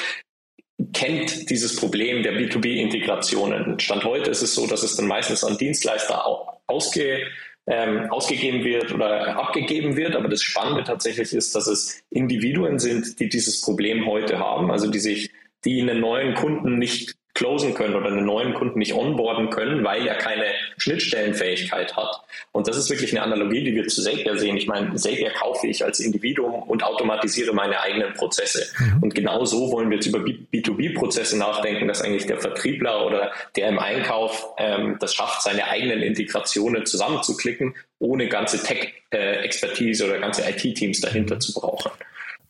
kennt 0.93 1.51
dieses 1.51 1.77
Problem 1.77 2.23
der 2.23 2.35
B2B-Integrationen. 2.35 3.79
Stand 3.81 4.05
heute 4.05 4.31
ist 4.31 4.43
es 4.43 4.55
so, 4.55 4.67
dass 4.67 4.83
es 4.83 4.97
dann 4.97 5.07
meistens 5.07 5.45
an 5.45 5.59
Dienstleister 5.59 6.25
ausge, 6.67 7.27
ähm, 7.67 8.11
ausgegeben 8.11 8.65
wird 8.65 8.93
oder 8.93 9.37
abgegeben 9.37 9.97
wird. 9.97 10.17
Aber 10.17 10.29
das 10.29 10.43
Spannende 10.43 10.85
tatsächlich 10.85 11.35
ist, 11.35 11.55
dass 11.55 11.67
es 11.67 12.03
Individuen 12.11 12.79
sind, 12.79 13.21
die 13.21 13.29
dieses 13.29 13.61
Problem 13.61 14.07
heute 14.07 14.39
haben, 14.39 14.71
also 14.71 14.91
die 14.91 15.01
sich, 15.01 15.31
die 15.65 15.83
einen 15.83 16.01
neuen 16.01 16.35
Kunden 16.35 16.79
nicht 16.79 17.17
closen 17.41 17.73
können 17.73 17.95
oder 17.95 18.09
einen 18.09 18.27
neuen 18.27 18.53
Kunden 18.53 18.79
nicht 18.79 18.93
onboarden 18.93 19.49
können, 19.49 19.83
weil 19.83 20.07
er 20.07 20.15
keine 20.17 20.45
Schnittstellenfähigkeit 20.77 21.97
hat. 21.97 22.21
Und 22.53 22.69
das 22.69 22.77
ist 22.77 22.91
wirklich 22.91 23.13
eine 23.13 23.23
Analogie, 23.23 23.65
die 23.65 23.75
wir 23.75 23.89
zu 23.89 24.03
Zapier 24.03 24.37
sehen. 24.37 24.59
Ich 24.59 24.67
meine, 24.67 24.95
Zapier 24.97 25.31
kaufe 25.31 25.67
ich 25.67 25.83
als 25.83 26.01
Individuum 26.01 26.63
und 26.65 26.85
automatisiere 26.85 27.55
meine 27.55 27.81
eigenen 27.81 28.13
Prozesse. 28.13 28.71
Mhm. 28.79 29.03
Und 29.05 29.15
genau 29.15 29.47
so 29.47 29.73
wollen 29.73 29.89
wir 29.89 29.97
jetzt 29.97 30.07
über 30.07 30.19
B2B-Prozesse 30.19 31.39
nachdenken, 31.39 31.89
dass 31.89 32.03
eigentlich 32.03 32.27
der 32.27 32.39
Vertriebler 32.39 33.07
oder 33.07 33.33
der 33.57 33.71
im 33.71 33.79
Einkauf 33.79 34.47
ähm, 34.59 34.99
das 35.01 35.15
schafft, 35.15 35.41
seine 35.41 35.65
eigenen 35.67 36.03
Integrationen 36.03 36.85
zusammenzuklicken, 36.85 37.75
ohne 38.01 38.29
ganze 38.29 38.63
Tech-Expertise 38.63 40.05
oder 40.05 40.19
ganze 40.19 40.47
IT-Teams 40.47 41.01
dahinter 41.01 41.41
zu 41.41 41.55
brauchen. 41.55 41.91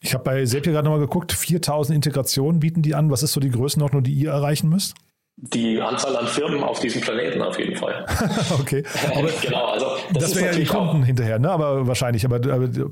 Ich 0.03 0.15
habe 0.15 0.25
bei 0.25 0.45
Zapier 0.45 0.73
gerade 0.73 0.87
nochmal 0.87 1.01
geguckt, 1.01 1.33
4000 1.33 1.95
Integrationen 1.95 2.61
bieten 2.61 2.83
die 2.83 2.95
an. 2.95 3.11
Was 3.11 3.23
ist 3.23 3.33
so 3.33 3.41
die 3.41 3.51
Größenordnung, 3.51 4.03
die 4.03 4.13
ihr 4.13 4.31
erreichen 4.31 4.69
müsst? 4.69 4.95
Die 5.37 5.81
Anzahl 5.81 6.17
an 6.17 6.27
Firmen 6.27 6.63
auf 6.63 6.81
diesem 6.81 7.01
Planeten 7.01 7.41
auf 7.41 7.59
jeden 7.59 7.77
Fall. 7.77 8.05
okay. 8.61 8.83
Aber 9.15 9.29
genau, 9.43 9.67
also 9.67 9.87
das, 10.13 10.25
das 10.25 10.37
wäre 10.37 10.53
ja 10.53 10.59
die 10.59 10.67
Kunden 10.67 11.03
hinterher, 11.03 11.39
ne? 11.39 11.51
Aber 11.51 11.87
wahrscheinlich. 11.87 12.25
Aber, 12.25 12.41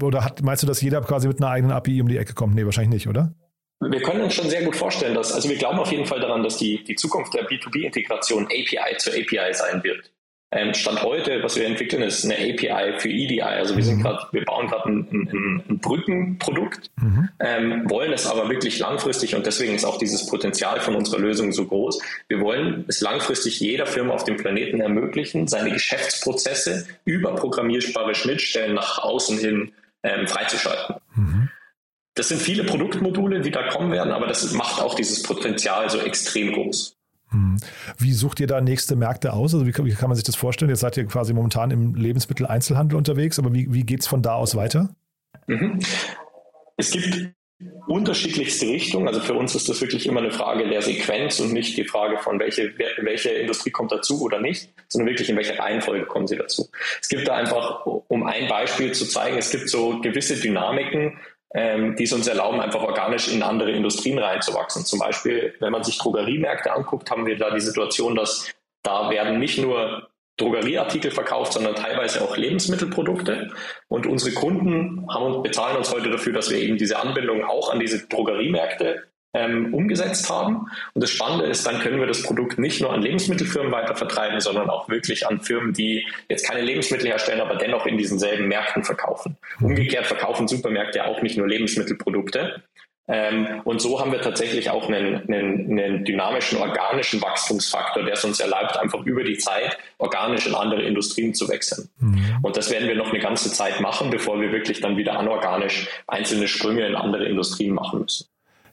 oder 0.02 0.24
hat, 0.24 0.42
meinst 0.42 0.62
du, 0.62 0.66
dass 0.66 0.80
jeder 0.80 1.00
quasi 1.02 1.28
mit 1.28 1.40
einer 1.40 1.50
eigenen 1.50 1.72
API 1.72 2.00
um 2.00 2.08
die 2.08 2.16
Ecke 2.16 2.34
kommt? 2.34 2.54
Nee, 2.54 2.64
wahrscheinlich 2.64 2.92
nicht, 2.92 3.08
oder? 3.08 3.34
Wir 3.80 4.02
können 4.02 4.22
uns 4.22 4.34
schon 4.34 4.48
sehr 4.48 4.64
gut 4.64 4.76
vorstellen, 4.76 5.14
dass, 5.14 5.32
also 5.32 5.48
wir 5.48 5.56
glauben 5.56 5.78
auf 5.78 5.90
jeden 5.92 6.04
Fall 6.04 6.20
daran, 6.20 6.42
dass 6.42 6.56
die, 6.56 6.82
die 6.82 6.96
Zukunft 6.96 7.32
der 7.34 7.46
B2B-Integration 7.46 8.46
API 8.46 8.96
zu 8.96 9.10
API 9.10 9.52
sein 9.52 9.84
wird. 9.84 10.10
Ähm, 10.50 10.73
Stand 10.73 11.02
heute, 11.02 11.43
was 11.43 11.57
wir 11.57 11.67
entwickeln, 11.67 12.02
ist 12.02 12.25
eine 12.25 12.37
API 12.37 12.99
für 12.99 13.11
EDI. 13.11 13.43
Also 13.43 13.76
wir 13.76 13.85
sind 13.85 13.99
mhm. 13.99 14.02
gerade, 14.02 14.26
wir 14.33 14.45
bauen 14.47 14.67
gerade 14.67 14.88
ein, 14.88 15.09
ein, 15.11 15.62
ein, 15.69 15.78
Brückenprodukt, 15.78 16.90
mhm. 16.97 17.28
ähm, 17.38 17.90
wollen 17.90 18.14
es 18.14 18.26
aber 18.26 18.49
wirklich 18.49 18.78
langfristig 18.78 19.35
und 19.35 19.45
deswegen 19.45 19.75
ist 19.75 19.85
auch 19.85 19.99
dieses 19.99 20.26
Potenzial 20.26 20.81
von 20.81 20.95
unserer 20.95 21.19
Lösung 21.19 21.52
so 21.52 21.67
groß. 21.67 22.00
Wir 22.28 22.40
wollen 22.40 22.87
es 22.88 23.02
langfristig 23.02 23.61
jeder 23.61 23.85
Firma 23.85 24.14
auf 24.14 24.25
dem 24.25 24.38
Planeten 24.38 24.81
ermöglichen, 24.81 25.49
seine 25.49 25.71
Geschäftsprozesse 25.71 26.87
über 27.05 27.35
programmierbare 27.35 28.14
Schnittstellen 28.14 28.75
nach 28.75 29.00
außen 29.00 29.38
hin 29.38 29.73
ähm, 30.02 30.26
freizuschalten. 30.26 30.97
Mhm. 31.14 31.50
Das 32.14 32.28
sind 32.28 32.40
viele 32.40 32.64
Produktmodule, 32.64 33.43
die 33.43 33.50
da 33.50 33.69
kommen 33.69 33.93
werden, 33.93 34.13
aber 34.13 34.26
das 34.26 34.50
macht 34.52 34.80
auch 34.80 34.95
dieses 34.95 35.23
Potenzial 35.23 35.91
so 35.91 35.99
extrem 35.99 36.52
groß. 36.52 36.98
Hm. 37.30 37.58
Wie 37.99 38.12
sucht 38.12 38.41
ihr 38.41 38.47
da 38.47 38.60
nächste 38.60 38.97
Märkte 38.97 39.32
aus? 39.32 39.54
Also 39.54 39.67
wie, 39.67 39.75
wie, 39.84 39.95
kann 39.95 40.08
man 40.08 40.17
sich 40.17 40.25
das 40.25 40.36
vorstellen? 40.36 40.71
Jetzt 40.71 40.80
seid 40.80 40.97
ihr 40.97 41.06
quasi 41.06 41.32
momentan 41.34 41.71
im 41.71 41.95
Lebensmitteleinzelhandel 41.95 42.97
unterwegs, 42.97 43.38
aber 43.38 43.52
wie, 43.52 43.73
wie 43.73 43.84
geht 43.84 44.00
es 44.00 44.06
von 44.06 44.23
da 44.23 44.34
aus 44.34 44.54
weiter? 44.54 44.95
Mhm. 45.47 45.80
Es 46.76 46.91
gibt 46.91 47.34
unterschiedlichste 47.86 48.67
Richtungen. 48.67 49.08
Also 49.08 49.21
für 49.21 49.34
uns 49.34 49.54
ist 49.54 49.69
das 49.69 49.80
wirklich 49.80 50.06
immer 50.06 50.21
eine 50.21 50.30
Frage 50.30 50.69
der 50.69 50.80
Sequenz 50.80 51.41
und 51.41 51.52
nicht 51.52 51.76
die 51.76 51.84
Frage 51.84 52.19
von 52.19 52.38
welche, 52.38 52.73
welche 52.99 53.30
Industrie 53.30 53.71
kommt 53.71 53.91
dazu 53.91 54.23
oder 54.23 54.41
nicht, 54.41 54.73
sondern 54.88 55.08
wirklich 55.08 55.28
in 55.28 55.36
welcher 55.36 55.58
Reihenfolge 55.58 56.06
kommen 56.06 56.28
sie 56.28 56.36
dazu. 56.36 56.69
Es 57.00 57.08
gibt 57.08 57.26
da 57.26 57.34
einfach, 57.34 57.84
um 57.84 58.23
ein 58.25 58.49
Beispiel 58.49 58.93
zu 58.93 59.06
zeigen, 59.06 59.38
es 59.38 59.50
gibt 59.50 59.69
so 59.69 60.00
gewisse 60.00 60.36
Dynamiken, 60.36 61.19
ähm, 61.54 61.97
die 61.97 62.04
es 62.04 62.13
uns 62.13 62.26
erlauben, 62.26 62.61
einfach 62.61 62.82
organisch 62.82 63.28
in 63.28 63.43
andere 63.43 63.73
Industrien 63.73 64.19
reinzuwachsen. 64.19 64.84
Zum 64.84 64.99
Beispiel, 64.99 65.54
wenn 65.61 65.73
man 65.73 65.82
sich 65.82 65.99
Drogeriemärkte 65.99 66.73
anguckt, 66.73 67.11
haben 67.11 67.26
wir 67.26 67.37
da 67.37 67.50
die 67.50 67.61
Situation, 67.61 68.15
dass 68.15 68.52
da 68.82 69.11
werden 69.11 69.39
nicht 69.39 69.58
nur 69.58 70.08
Drogerieartikel 70.37 71.11
verkauft, 71.11 71.52
sondern 71.52 71.75
teilweise 71.75 72.23
auch 72.23 72.37
Lebensmittelprodukte. 72.37 73.50
Und 73.89 74.06
unsere 74.06 74.34
Kunden 74.34 75.06
haben, 75.13 75.43
bezahlen 75.43 75.76
uns 75.76 75.93
heute 75.93 76.11
dafür, 76.11 76.32
dass 76.32 76.50
wir 76.50 76.58
eben 76.58 76.76
diese 76.76 76.99
Anbindung 76.99 77.45
auch 77.45 77.73
an 77.73 77.80
diese 77.80 78.06
Drogeriemärkte 78.06 79.07
ähm, 79.34 79.75
umgesetzt 79.75 80.30
haben. 80.30 80.71
Und 80.95 81.02
das 81.02 81.10
Spannende 81.10 81.47
ist, 81.47 81.67
dann 81.67 81.80
können 81.80 82.00
wir 82.00 82.06
das 82.06 82.23
Produkt 82.23 82.58
nicht 82.58 82.80
nur 82.80 82.93
an 82.93 83.02
Lebensmittelfirmen 83.02 83.73
weiter 83.73 83.95
vertreiben, 83.95 84.41
sondern 84.41 84.71
auch 84.71 84.88
wirklich 84.88 85.26
an 85.26 85.41
Firmen, 85.41 85.73
die 85.73 86.06
jetzt 86.28 86.49
keine 86.49 86.62
Lebensmittel 86.62 87.08
herstellen, 87.08 87.41
aber 87.41 87.56
dennoch 87.56 87.86
in 87.86 87.99
diesen 87.99 88.19
selben 88.19 88.49
Märkten 88.49 88.84
verkaufen. 88.84 89.36
Mhm. 89.58 89.67
Umgekehrt 89.67 90.06
verkaufen 90.06 90.49
Supermärkte 90.49 90.99
ja 90.99 91.06
auch 91.06 91.23
nicht 91.23 91.36
nur 91.36 91.47
Lebensmittelprodukte. 91.47 92.62
Ähm, 93.10 93.62
und 93.64 93.80
so 93.80 94.00
haben 94.00 94.12
wir 94.12 94.21
tatsächlich 94.21 94.69
auch 94.69 94.88
einen, 94.88 95.26
einen, 95.32 95.78
einen 95.78 96.04
dynamischen, 96.04 96.58
organischen 96.58 97.23
Wachstumsfaktor, 97.23 98.02
der 98.04 98.14
es 98.14 98.25
uns 98.25 98.38
erlaubt, 98.38 98.76
einfach 98.76 99.04
über 99.06 99.25
die 99.25 99.38
Zeit 99.38 99.78
organisch 99.97 100.47
in 100.47 100.54
andere 100.54 100.82
Industrien 100.82 101.32
zu 101.32 101.49
wechseln. 101.49 101.88
Mhm. 102.00 102.38
Und 102.43 102.56
das 102.58 102.71
werden 102.71 102.86
wir 102.86 102.97
noch 102.97 103.08
eine 103.08 103.19
ganze 103.19 103.50
Zeit 103.50 103.80
machen, 103.80 104.10
bevor 104.10 104.38
wir 104.41 104.52
wirklich 104.52 104.82
dann 104.82 104.99
wieder 104.99 105.19
anorganisch 105.19 105.88
einzelne 106.06 106.49
Sprünge 106.49 106.86
in 106.86 106.95
andere 106.95 107.25
Industrien 107.25 107.75
machen 107.75 108.00
müssen. 108.00 108.28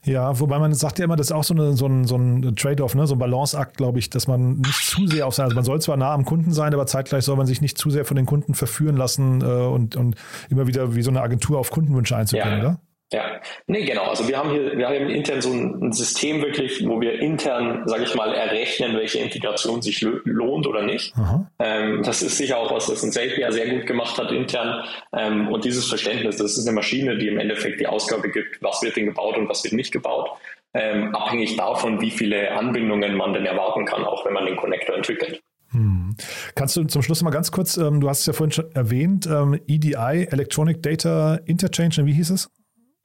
Ja, 0.06 0.38
wobei 0.38 0.60
man 0.60 0.72
sagt 0.72 1.00
ja 1.00 1.04
immer, 1.04 1.16
das 1.16 1.28
ist 1.28 1.32
auch 1.32 1.42
so, 1.42 1.52
eine, 1.52 1.76
so 1.76 1.86
ein, 1.86 2.04
so 2.04 2.16
ein 2.16 2.54
Trade-off, 2.54 2.94
ne? 2.94 3.08
so 3.08 3.16
ein 3.16 3.18
Balanceakt, 3.18 3.76
glaube 3.76 3.98
ich, 3.98 4.08
dass 4.08 4.28
man 4.28 4.58
nicht 4.58 4.86
zu 4.86 5.06
sehr 5.08 5.26
auf 5.26 5.34
sein, 5.34 5.44
also 5.44 5.56
man 5.56 5.64
soll 5.64 5.80
zwar 5.80 5.96
nah 5.96 6.14
am 6.14 6.24
Kunden 6.24 6.52
sein, 6.52 6.72
aber 6.72 6.86
zeitgleich 6.86 7.24
soll 7.24 7.36
man 7.36 7.46
sich 7.46 7.60
nicht 7.60 7.76
zu 7.76 7.90
sehr 7.90 8.04
von 8.04 8.16
den 8.16 8.24
Kunden 8.24 8.54
verführen 8.54 8.96
lassen 8.96 9.42
äh, 9.42 9.44
und, 9.44 9.96
und 9.96 10.14
immer 10.48 10.68
wieder 10.68 10.94
wie 10.94 11.02
so 11.02 11.10
eine 11.10 11.22
Agentur 11.22 11.58
auf 11.58 11.70
Kundenwünsche 11.70 12.16
einzugehen, 12.16 12.52
ja. 12.52 12.58
oder? 12.60 12.80
Ja, 13.12 13.40
nee, 13.68 13.84
genau. 13.84 14.02
Also 14.02 14.26
wir 14.26 14.36
haben 14.36 14.50
hier, 14.50 14.76
wir 14.76 14.88
haben 14.88 15.08
intern 15.08 15.40
so 15.40 15.52
ein 15.52 15.92
System 15.92 16.42
wirklich, 16.42 16.84
wo 16.86 17.00
wir 17.00 17.20
intern, 17.20 17.86
sage 17.86 18.02
ich 18.02 18.14
mal, 18.16 18.34
errechnen, 18.34 18.96
welche 18.96 19.20
Integration 19.20 19.80
sich 19.80 20.00
lohnt 20.00 20.66
oder 20.66 20.82
nicht. 20.82 21.14
Ähm, 21.60 22.02
das 22.02 22.22
ist 22.22 22.36
sicher 22.36 22.58
auch 22.58 22.72
was, 22.72 22.86
das 22.86 23.04
ein 23.04 23.12
Zapier 23.12 23.52
sehr 23.52 23.68
gut 23.68 23.86
gemacht 23.86 24.18
hat 24.18 24.32
intern. 24.32 24.84
Ähm, 25.16 25.48
und 25.48 25.64
dieses 25.64 25.88
Verständnis, 25.88 26.36
das 26.36 26.58
ist 26.58 26.66
eine 26.66 26.74
Maschine, 26.74 27.16
die 27.16 27.28
im 27.28 27.38
Endeffekt 27.38 27.78
die 27.78 27.86
Ausgabe 27.86 28.28
gibt, 28.28 28.60
was 28.60 28.82
wird 28.82 28.96
denn 28.96 29.06
gebaut 29.06 29.38
und 29.38 29.48
was 29.48 29.62
wird 29.62 29.74
nicht 29.74 29.92
gebaut. 29.92 30.30
Ähm, 30.74 31.14
abhängig 31.14 31.56
davon, 31.56 32.00
wie 32.00 32.10
viele 32.10 32.50
Anbindungen 32.52 33.16
man 33.16 33.32
denn 33.32 33.46
erwarten 33.46 33.86
kann, 33.86 34.04
auch 34.04 34.26
wenn 34.26 34.32
man 34.32 34.46
den 34.46 34.56
Connector 34.56 34.96
entwickelt. 34.96 35.40
Hm. 35.70 36.16
Kannst 36.56 36.76
du 36.76 36.84
zum 36.84 37.02
Schluss 37.02 37.22
mal 37.22 37.30
ganz 37.30 37.52
kurz, 37.52 37.76
ähm, 37.76 38.00
du 38.00 38.08
hast 38.08 38.20
es 38.20 38.26
ja 38.26 38.32
vorhin 38.32 38.52
schon 38.52 38.70
erwähnt, 38.74 39.26
ähm, 39.26 39.60
EDI, 39.68 40.26
Electronic 40.30 40.82
Data 40.82 41.36
Interchange, 41.44 42.04
wie 42.04 42.12
hieß 42.12 42.30
es? 42.30 42.50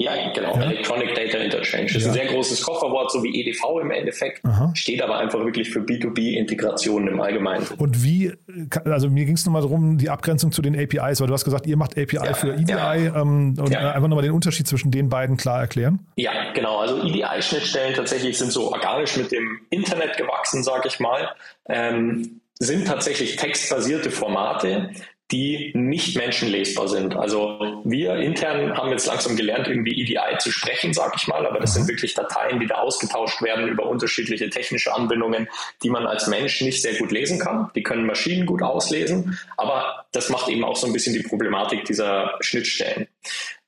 Ja, 0.01 0.31
genau. 0.33 0.55
Ja. 0.55 0.63
Electronic 0.63 1.13
Data 1.13 1.37
Interchange. 1.37 1.85
Das 1.85 1.93
ja. 1.93 1.99
ist 1.99 2.07
ein 2.07 2.13
sehr 2.13 2.25
großes 2.25 2.63
Kofferwort, 2.63 3.11
so 3.11 3.21
wie 3.23 3.39
EDV 3.39 3.81
im 3.81 3.91
Endeffekt. 3.91 4.43
Aha. 4.43 4.71
Steht 4.73 5.01
aber 5.01 5.19
einfach 5.19 5.39
wirklich 5.45 5.69
für 5.69 5.79
B2B-Integration 5.81 7.07
im 7.07 7.21
Allgemeinen. 7.21 7.67
Und 7.77 8.03
wie, 8.03 8.33
also 8.85 9.09
mir 9.09 9.25
ging 9.25 9.35
es 9.35 9.45
nochmal 9.45 9.61
darum, 9.61 9.99
die 9.99 10.09
Abgrenzung 10.09 10.51
zu 10.51 10.63
den 10.63 10.75
APIs, 10.75 11.21
weil 11.21 11.27
du 11.27 11.33
hast 11.33 11.45
gesagt, 11.45 11.67
ihr 11.67 11.77
macht 11.77 11.91
API 11.99 12.15
ja. 12.15 12.33
für 12.33 12.55
EDI 12.55 13.11
ähm, 13.15 13.55
und 13.59 13.75
einfach 13.75 14.07
nochmal 14.07 14.23
den 14.23 14.31
Unterschied 14.31 14.67
zwischen 14.67 14.89
den 14.89 15.09
beiden 15.09 15.37
klar 15.37 15.59
erklären. 15.59 15.99
Ja, 16.15 16.31
genau. 16.53 16.79
Also 16.79 17.03
EDI-Schnittstellen 17.03 17.93
tatsächlich 17.93 18.39
sind 18.39 18.51
so 18.51 18.71
organisch 18.71 19.17
mit 19.17 19.31
dem 19.31 19.61
Internet 19.69 20.17
gewachsen, 20.17 20.63
sage 20.63 20.87
ich 20.87 20.99
mal. 20.99 21.29
Ähm, 21.69 22.41
sind 22.59 22.87
tatsächlich 22.87 23.35
textbasierte 23.35 24.11
Formate, 24.11 24.91
die 25.31 25.71
nicht 25.73 26.17
menschenlesbar 26.17 26.87
sind. 26.87 27.15
Also 27.15 27.81
wir 27.83 28.15
intern 28.15 28.77
haben 28.77 28.91
jetzt 28.91 29.07
langsam 29.07 29.35
gelernt, 29.35 29.67
irgendwie 29.67 30.01
EDI 30.01 30.37
zu 30.39 30.51
sprechen, 30.51 30.93
sag 30.93 31.13
ich 31.15 31.27
mal, 31.27 31.45
aber 31.45 31.59
das 31.59 31.73
sind 31.73 31.83
mhm. 31.83 31.89
wirklich 31.89 32.13
Dateien, 32.13 32.59
die 32.59 32.67
da 32.67 32.75
ausgetauscht 32.75 33.41
werden 33.41 33.67
über 33.67 33.87
unterschiedliche 33.87 34.49
technische 34.49 34.93
Anbindungen, 34.93 35.47
die 35.83 35.89
man 35.89 36.05
als 36.05 36.27
Mensch 36.27 36.61
nicht 36.61 36.81
sehr 36.81 36.95
gut 36.95 37.11
lesen 37.11 37.39
kann. 37.39 37.71
Die 37.75 37.83
können 37.83 38.05
Maschinen 38.05 38.45
gut 38.45 38.61
auslesen, 38.61 39.39
aber 39.57 40.05
das 40.11 40.29
macht 40.29 40.49
eben 40.49 40.63
auch 40.63 40.75
so 40.75 40.87
ein 40.87 40.93
bisschen 40.93 41.13
die 41.13 41.23
Problematik 41.23 41.85
dieser 41.85 42.35
Schnittstellen. 42.41 43.07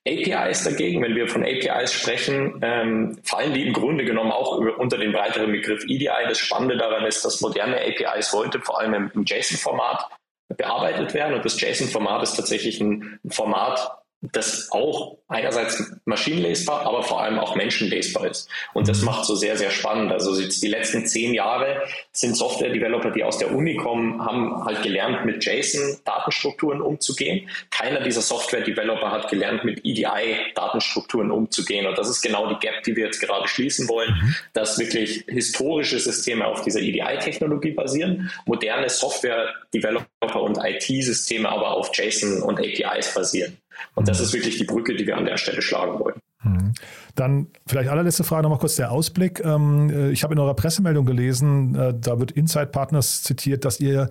APIs 0.06 0.64
dagegen, 0.64 1.02
wenn 1.02 1.14
wir 1.14 1.28
von 1.28 1.42
APIs 1.42 1.94
sprechen, 1.94 2.60
ähm, 2.62 3.18
fallen 3.22 3.54
die 3.54 3.66
im 3.66 3.72
Grunde 3.72 4.04
genommen 4.04 4.32
auch 4.32 4.60
über, 4.60 4.78
unter 4.78 4.98
den 4.98 5.12
breiteren 5.12 5.50
Begriff 5.50 5.82
EDI. 5.84 6.28
Das 6.28 6.38
Spannende 6.38 6.76
daran 6.76 7.06
ist, 7.06 7.24
dass 7.24 7.40
moderne 7.40 7.80
APIs 7.80 8.34
heute 8.34 8.60
vor 8.60 8.80
allem 8.80 8.92
im, 8.92 9.10
im 9.14 9.24
JSON-Format 9.24 10.10
bearbeitet 10.56 11.14
werden. 11.14 11.34
Und 11.34 11.44
das 11.44 11.60
JSON-Format 11.60 12.22
ist 12.22 12.34
tatsächlich 12.34 12.80
ein 12.80 13.20
Format, 13.28 14.03
das 14.32 14.70
auch 14.70 15.18
einerseits 15.28 15.92
maschinenlesbar, 16.04 16.86
aber 16.86 17.02
vor 17.02 17.22
allem 17.22 17.38
auch 17.38 17.56
menschenlesbar 17.56 18.26
ist. 18.26 18.48
Und 18.72 18.88
das 18.88 19.00
mhm. 19.00 19.06
macht 19.06 19.24
so 19.24 19.34
sehr, 19.34 19.56
sehr 19.56 19.70
spannend. 19.70 20.12
Also 20.12 20.36
die 20.36 20.68
letzten 20.68 21.06
zehn 21.06 21.34
Jahre 21.34 21.82
sind 22.12 22.36
Software-Developer, 22.36 23.10
die 23.10 23.24
aus 23.24 23.38
der 23.38 23.52
Uni 23.52 23.76
kommen, 23.76 24.24
haben 24.24 24.64
halt 24.64 24.82
gelernt, 24.82 25.24
mit 25.24 25.44
JSON-Datenstrukturen 25.44 26.80
umzugehen. 26.80 27.48
Keiner 27.70 28.00
dieser 28.00 28.22
Software-Developer 28.22 29.10
hat 29.10 29.28
gelernt, 29.28 29.64
mit 29.64 29.84
EDI-Datenstrukturen 29.84 31.30
umzugehen. 31.30 31.86
Und 31.86 31.98
das 31.98 32.08
ist 32.08 32.22
genau 32.22 32.48
die 32.48 32.58
Gap, 32.60 32.82
die 32.84 32.96
wir 32.96 33.06
jetzt 33.06 33.20
gerade 33.20 33.48
schließen 33.48 33.88
wollen, 33.88 34.10
mhm. 34.10 34.34
dass 34.52 34.78
wirklich 34.78 35.24
historische 35.28 35.98
Systeme 35.98 36.46
auf 36.46 36.62
dieser 36.62 36.80
EDI-Technologie 36.80 37.72
basieren, 37.72 38.30
moderne 38.46 38.88
Software-Developer 38.88 40.40
und 40.40 40.58
IT-Systeme 40.58 41.48
aber 41.48 41.72
auf 41.72 41.90
JSON 41.94 42.42
und 42.42 42.58
APIs 42.58 43.14
basieren. 43.14 43.58
Und 43.94 44.08
das 44.08 44.20
ist 44.20 44.32
wirklich 44.32 44.58
die 44.58 44.64
Brücke, 44.64 44.94
die 44.94 45.06
wir 45.06 45.16
an 45.16 45.24
der 45.24 45.36
Stelle 45.36 45.62
schlagen 45.62 45.98
wollen. 45.98 46.20
Mhm. 46.42 46.72
Dann 47.14 47.48
vielleicht 47.66 47.88
allerletzte 47.88 48.24
Frage 48.24 48.42
nochmal 48.42 48.58
kurz 48.58 48.76
der 48.76 48.92
Ausblick. 48.92 49.42
Ähm, 49.44 49.90
äh, 49.90 50.10
ich 50.10 50.22
habe 50.24 50.34
in 50.34 50.40
eurer 50.40 50.54
Pressemeldung 50.54 51.06
gelesen, 51.06 51.74
äh, 51.74 51.94
da 51.98 52.18
wird 52.18 52.32
Inside 52.32 52.66
Partners 52.66 53.22
zitiert, 53.22 53.64
dass 53.64 53.80
ihr 53.80 54.10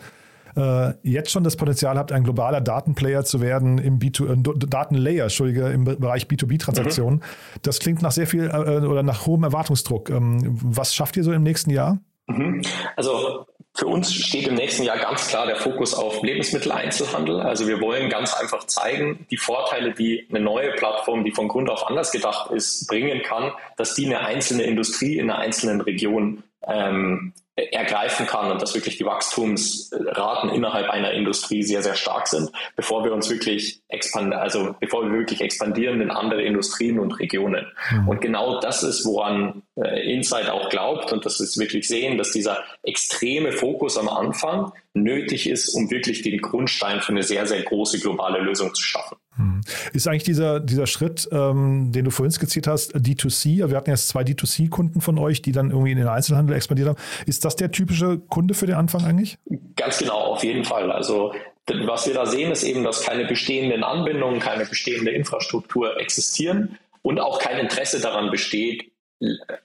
äh, 0.56 0.94
jetzt 1.04 1.32
schon 1.32 1.44
das 1.44 1.56
Potenzial 1.56 1.98
habt, 1.98 2.12
ein 2.12 2.24
globaler 2.24 2.62
Datenplayer 2.62 3.24
zu 3.24 3.42
werden 3.42 3.78
im 3.78 4.00
B2, 4.00 4.68
Datenlayer, 4.68 5.24
Entschuldige, 5.24 5.68
im 5.70 5.84
Bereich 5.84 6.26
B2B-Transaktionen. 6.26 7.20
Mhm. 7.20 7.60
Das 7.64 7.80
klingt 7.80 8.02
nach 8.02 8.12
sehr 8.12 8.28
viel 8.28 8.50
oder 8.50 9.04
nach 9.04 9.26
hohem 9.26 9.44
Erwartungsdruck. 9.44 10.10
Ähm, 10.10 10.58
was 10.62 10.94
schafft 10.94 11.18
ihr 11.18 11.24
so 11.24 11.32
im 11.32 11.44
nächsten 11.44 11.72
Jahr? 11.72 12.00
Mhm. 12.28 12.62
Also 12.96 13.48
für 13.76 13.88
uns 13.88 14.14
steht 14.14 14.48
im 14.48 14.54
nächsten 14.54 14.84
Jahr 14.84 15.00
ganz 15.00 15.28
klar 15.28 15.48
der 15.48 15.56
Fokus 15.56 15.96
auf 15.96 16.22
Lebensmitteleinzelhandel. 16.22 17.42
Also 17.42 17.68
wir 17.68 17.82
wollen 17.82 18.08
ganz 18.10 18.34
einfach 18.36 18.68
zeigen, 18.68 19.26
die 19.32 19.38
Vorteile, 19.38 19.94
die 19.94 20.28
eine 20.30 20.42
neue 20.42 20.74
Plattform, 20.74 21.24
die 21.24 21.32
von 21.32 21.48
Grund 21.48 21.72
auf 21.72 21.88
anders 21.88 22.12
gedacht 22.12 22.52
ist, 22.52 22.88
bringen 22.88 23.24
kann, 23.24 23.52
dass 23.76 23.96
die 23.96 24.06
eine 24.06 24.20
einzelne 24.20 24.64
Industrie 24.64 25.18
in 25.18 25.32
einer 25.32 25.40
einzelnen 25.40 25.82
Region 25.82 26.44
ähm, 26.68 27.34
ergreifen 27.56 28.26
kann 28.26 28.52
und 28.52 28.62
dass 28.62 28.74
wirklich 28.74 28.98
die 28.98 29.06
Wachstumsraten 29.06 30.50
innerhalb 30.50 30.90
einer 30.90 31.12
Industrie 31.12 31.62
sehr, 31.62 31.84
sehr 31.84 31.94
stark 31.94 32.28
sind, 32.28 32.52
bevor 32.76 33.04
wir 33.04 33.14
uns 33.14 33.30
wirklich 33.30 33.84
expandieren, 33.90 34.42
also 34.42 34.76
bevor 34.80 35.06
wir 35.06 35.20
wirklich 35.20 35.40
expandieren 35.42 36.02
in 36.02 36.10
andere 36.10 36.42
Industrien 36.42 37.00
und 37.00 37.20
Regionen. 37.20 37.68
Mhm. 37.92 38.08
Und 38.08 38.22
genau 38.22 38.60
das 38.60 38.82
ist, 38.82 39.06
woran 39.06 39.62
äh, 39.76 40.14
Insight 40.14 40.50
auch 40.50 40.70
glaubt 40.70 41.14
und 41.14 41.26
das 41.26 41.40
ist 41.40 41.60
wirklich 41.60 41.88
sehen, 41.88 42.18
dass 42.18 42.32
dieser 42.32 42.64
extreme 42.82 43.52
Fokus 43.52 44.00
am 44.00 44.10
Anfang 44.10 44.72
nötig 44.96 45.48
ist, 45.48 45.70
um 45.76 45.92
wirklich 45.92 46.24
den 46.24 46.40
Grundstein 46.40 47.02
für 47.02 47.12
eine 47.12 47.24
sehr, 47.24 47.46
sehr 47.46 47.62
große 47.62 48.00
globale 48.00 48.40
Lösung 48.40 48.74
zu 48.74 48.84
schaffen. 48.84 49.18
Hm. 49.36 49.62
Ist 49.94 50.08
eigentlich 50.08 50.24
dieser, 50.24 50.60
dieser 50.60 50.86
Schritt, 50.86 51.28
ähm, 51.32 51.92
den 51.92 52.06
du 52.06 52.12
vorhin 52.12 52.32
skizziert 52.32 52.68
hast, 52.68 52.96
D2C, 52.96 53.68
wir 53.68 53.76
hatten 53.76 53.90
jetzt 53.90 54.08
zwei 54.08 54.22
D2C-Kunden 54.22 55.02
von 55.02 55.18
euch, 55.18 55.42
die 55.42 55.52
dann 55.52 55.72
irgendwie 55.72 55.92
in 55.92 55.98
den 55.98 56.08
Einzelhandel 56.08 56.56
expandiert 56.56 56.90
haben. 56.90 57.00
Ist 57.26 57.43
das 57.46 57.56
der 57.56 57.72
typische 57.72 58.20
Kunde 58.20 58.54
für 58.54 58.66
den 58.66 58.76
Anfang 58.76 59.06
eigentlich? 59.06 59.38
Ganz 59.76 60.00
genau, 60.00 60.20
auf 60.20 60.44
jeden 60.44 60.64
Fall. 60.64 60.92
Also 60.92 61.34
was 61.68 62.08
wir 62.08 62.14
da 62.14 62.26
sehen, 62.26 62.52
ist 62.52 62.64
eben, 62.64 62.84
dass 62.84 63.04
keine 63.04 63.26
bestehenden 63.26 63.84
Anbindungen, 63.84 64.40
keine 64.40 64.66
bestehende 64.66 65.12
Infrastruktur 65.12 66.00
existieren 66.00 66.78
und 67.02 67.20
auch 67.20 67.40
kein 67.40 67.58
Interesse 67.58 68.02
daran 68.02 68.32
besteht, 68.32 68.92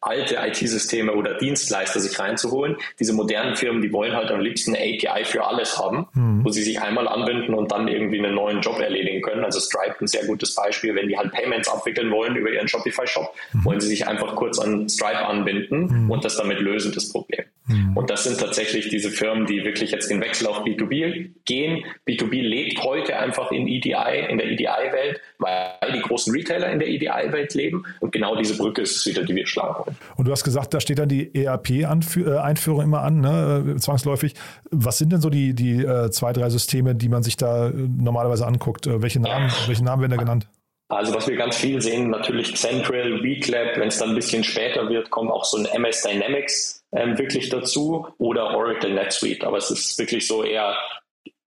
alte 0.01 0.37
IT-Systeme 0.37 1.13
oder 1.13 1.35
Dienstleister 1.35 2.01
sich 2.01 2.19
reinzuholen. 2.19 2.77
Diese 2.99 3.13
modernen 3.13 3.57
Firmen, 3.57 3.83
die 3.83 3.93
wollen 3.93 4.15
halt 4.15 4.31
am 4.31 4.41
liebsten 4.41 4.75
eine 4.75 4.85
API 4.85 5.25
für 5.25 5.47
alles 5.47 5.79
haben, 5.79 6.07
mhm. 6.15 6.45
wo 6.45 6.51
sie 6.51 6.63
sich 6.63 6.81
einmal 6.81 7.09
anbinden 7.09 7.55
und 7.55 7.73
dann 7.73 7.89
irgendwie 7.89 8.19
einen 8.19 8.35
neuen 8.35 8.61
Job 8.61 8.79
erledigen 8.79 9.23
können. 9.23 9.45
Also 9.45 9.61
Stripe 9.61 9.97
ein 10.01 10.07
sehr 10.07 10.25
gutes 10.27 10.55
Beispiel, 10.55 10.95
wenn 10.95 11.09
die 11.09 11.17
halt 11.17 11.33
Payments 11.33 11.69
abwickeln 11.69 12.11
wollen 12.11 12.37
über 12.37 12.51
ihren 12.51 12.69
Shopify-Shop, 12.69 13.35
mhm. 13.53 13.65
wollen 13.65 13.81
sie 13.81 13.89
sich 13.89 14.07
einfach 14.07 14.35
kurz 14.37 14.59
an 14.59 14.89
Stripe 14.89 15.27
anbinden 15.27 16.05
mhm. 16.05 16.11
und 16.11 16.25
das 16.25 16.37
damit 16.37 16.61
lösen, 16.61 16.93
das 16.93 17.11
Problem. 17.11 17.45
Mhm. 17.69 17.97
Und 17.97 18.11
das 18.11 18.25
sind 18.25 18.41
tatsächlich 18.41 18.89
diese 18.89 19.11
Firmen, 19.11 19.47
die 19.47 19.65
wirklich 19.65 19.91
jetzt 19.91 20.11
den 20.11 20.21
Wechsel 20.21 20.47
auf 20.47 20.65
B2B 20.65 21.31
gehen. 21.45 21.85
B2B 22.07 22.43
lebt 22.43 22.83
heute 22.83 23.19
einfach 23.19 23.53
in 23.53 23.69
EDI, 23.69 24.27
in 24.29 24.39
der 24.39 24.49
EDI-Welt, 24.51 25.21
weil 25.39 25.93
die 25.93 26.01
großen 26.01 26.35
Retailer 26.35 26.71
in 26.71 26.79
der 26.79 26.89
EDI-Welt 26.89 27.55
leben. 27.55 27.85
Und 28.01 28.13
genau 28.13 28.37
diese 28.37 28.57
Brücke 28.57 28.83
ist 28.83 28.97
es 28.97 29.07
wieder, 29.07 29.23
die 29.23 29.35
wir 29.35 29.47
schlagen 29.49 29.75
wollen. 29.85 29.97
Und 30.17 30.27
du 30.27 30.33
hast 30.33 30.45
gesagt, 30.45 30.75
da 30.75 30.81
steht 30.81 30.99
dann 30.99 31.09
die 31.09 31.35
ERP-Einführung 31.35 32.83
immer 32.83 33.03
an, 33.03 33.21
ne? 33.21 33.75
Äh, 33.77 33.77
zwangsläufig. 33.77 34.35
Was 34.71 34.99
sind 34.99 35.13
denn 35.13 35.21
so 35.21 35.31
die, 35.31 35.55
die 35.55 35.85
äh, 35.85 36.11
zwei, 36.11 36.33
drei 36.33 36.51
Systeme, 36.51 36.95
die 36.95 37.09
man 37.09 37.23
sich 37.23 37.37
da 37.37 37.69
äh, 37.69 37.73
normalerweise 37.73 38.47
anguckt? 38.47 38.87
welche, 38.89 39.21
Namen, 39.21 39.51
welche 39.67 39.85
Namen 39.85 40.03
werden 40.03 40.13
da 40.13 40.17
genannt? 40.17 40.49
Also 40.89 41.15
was 41.15 41.29
wir 41.29 41.37
ganz 41.37 41.57
viel 41.57 41.81
sehen, 41.83 42.11
natürlich 42.11 42.57
Central, 42.57 43.23
Weeklab, 43.23 43.77
wenn 43.77 43.89
es 43.89 43.99
dann 43.99 44.11
ein 44.11 44.15
bisschen 44.15 44.43
später 44.43 44.89
wird, 44.89 45.11
kommt 45.11 45.31
auch 45.31 45.45
so 45.45 45.59
ein 45.59 45.67
MS 45.67 46.03
Dynamics 46.03 46.83
ähm, 46.93 47.19
wirklich 47.19 47.51
dazu 47.51 48.07
oder 48.17 48.57
Oracle 48.57 48.95
NetSuite. 48.95 49.47
Aber 49.47 49.59
es 49.59 49.71
ist 49.71 49.99
wirklich 49.99 50.27
so 50.27 50.43
eher, 50.43 50.75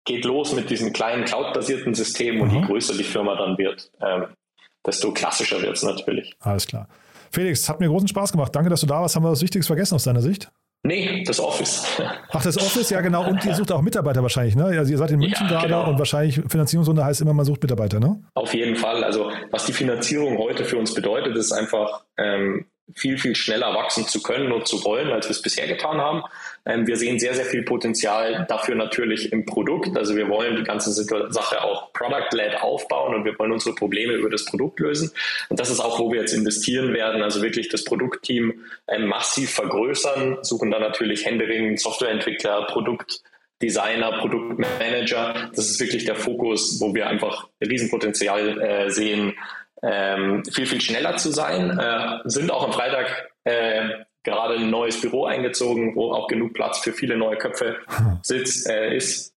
geht 0.06 0.26
los 0.26 0.54
mit 0.54 0.70
diesen 0.70 0.94
kleinen 0.94 1.26
Cloud-basierten 1.26 1.96
Systemen 1.96 2.42
und 2.42 2.52
je 2.52 2.60
mhm. 2.60 2.66
größer 2.66 2.96
die 2.96 3.04
Firma 3.04 3.36
dann 3.36 3.58
wird, 3.58 3.92
ähm, 4.00 4.28
desto 4.86 5.12
klassischer 5.12 5.60
wird 5.62 5.76
es 5.76 5.84
natürlich. 5.84 6.36
Alles 6.40 6.68
klar. 6.68 6.88
Felix, 7.32 7.68
hat 7.70 7.80
mir 7.80 7.88
großen 7.88 8.08
Spaß 8.08 8.32
gemacht. 8.32 8.56
Danke, 8.56 8.70
dass 8.70 8.82
du 8.82 8.88
da 8.88 9.02
warst. 9.02 9.16
Haben 9.16 9.24
wir 9.24 9.32
was 9.32 9.42
Wichtiges 9.42 9.68
vergessen 9.68 9.96
aus 9.96 10.04
deiner 10.04 10.22
Sicht? 10.22 10.52
Nee, 10.84 11.24
das 11.24 11.40
Office. 11.40 11.86
Ach, 12.30 12.44
das 12.44 12.58
Office, 12.58 12.90
ja 12.90 13.02
genau. 13.02 13.28
Und 13.28 13.46
ihr 13.46 13.54
sucht 13.54 13.72
auch 13.72 13.82
Mitarbeiter 13.82 14.24
wahrscheinlich, 14.24 14.56
ne? 14.56 14.66
Also 14.66 14.92
ihr 14.92 14.98
seid 14.98 15.12
in 15.12 15.20
München 15.20 15.46
ja, 15.48 15.60
gerade 15.60 15.68
genau. 15.68 15.90
und 15.90 16.00
wahrscheinlich 16.00 16.42
Finanzierungsrunde 16.48 17.06
heißt 17.06 17.22
immer, 17.22 17.34
man 17.34 17.46
sucht 17.46 17.62
Mitarbeiter, 17.62 18.00
ne? 18.00 18.20
Auf 18.34 18.54
jeden 18.56 18.76
Fall. 18.76 19.04
Also 19.04 19.32
was 19.52 19.66
die 19.66 19.74
Finanzierung 19.74 20.40
heute 20.40 20.66
für 20.66 20.78
uns 20.78 20.94
bedeutet, 20.94 21.36
ist 21.38 21.52
einfach 21.52 22.06
ähm, 22.18 22.66
viel, 22.96 23.18
viel 23.18 23.36
schneller 23.36 23.74
wachsen 23.74 24.08
zu 24.08 24.22
können 24.22 24.52
und 24.52 24.68
zu 24.68 24.84
wollen, 24.84 25.12
als 25.12 25.28
wir 25.28 25.32
es 25.32 25.42
bisher 25.42 25.68
getan 25.68 26.00
haben. 26.00 26.24
Ähm, 26.66 26.86
wir 26.86 26.98
sehen 26.98 27.20
sehr, 27.20 27.34
sehr 27.34 27.46
viel 27.46 27.64
Potenzial 27.64 28.46
dafür 28.48 28.76
natürlich 28.76 29.32
im 29.32 29.46
Produkt. 29.46 29.98
Also 29.98 30.16
wir 30.16 30.30
wollen 30.30 30.56
die 30.56 30.64
ganze 30.64 30.92
Sache 30.92 31.64
auch 31.64 31.92
product-led 31.94 32.62
aufbauen 32.62 33.16
und 33.16 33.26
wir 33.26 33.38
wollen 33.40 33.52
unsere 33.52 33.76
Probleme 33.76 34.14
über 34.14 34.30
das 34.30 34.46
Produkt 34.46 34.80
lösen. 34.80 35.12
Und 35.50 35.60
das 35.60 35.70
ist 35.70 35.80
auch, 35.80 36.00
wo 36.00 36.12
wir 36.12 36.22
jetzt 36.22 36.34
investieren 36.34 36.94
werden. 36.94 37.24
Also 37.24 37.42
wirklich 37.42 37.70
das 37.70 37.84
Produktteam 37.84 38.66
ähm, 38.88 39.08
massiv 39.08 39.52
vergrößern, 39.52 40.40
suchen 40.42 40.72
dann 40.72 40.82
natürlich 40.82 41.26
händeringend 41.26 41.80
Softwareentwickler, 41.80 42.68
Produktdesigner, 42.68 44.20
Produktmanager. 44.20 45.52
Das 45.56 45.70
ist 45.70 45.80
wirklich 45.80 46.06
der 46.06 46.16
Fokus, 46.16 46.80
wo 46.80 46.94
wir 46.94 47.08
einfach 47.08 47.48
Riesenpotenzial 47.60 48.62
äh, 48.62 48.90
sehen, 48.92 49.34
ähm, 49.82 50.44
viel, 50.46 50.66
viel 50.66 50.82
schneller 50.82 51.18
zu 51.18 51.32
sein. 51.32 51.78
Äh, 51.78 52.20
sind 52.26 52.52
auch 52.52 52.66
am 52.66 52.74
Freitag 52.74 53.30
äh, 53.44 53.90
gerade 54.24 54.56
ein 54.56 54.70
neues 54.70 55.02
Büro 55.02 55.26
eingezogen, 55.26 55.96
wo 55.96 56.12
auch 56.14 56.28
genug 56.28 56.54
Platz 56.54 56.80
für 56.80 56.94
viele 56.94 57.18
neue 57.18 57.38
Köpfe 57.38 57.78
sitzt, 58.22 58.70
äh, 58.70 58.96
ist. 58.96 59.34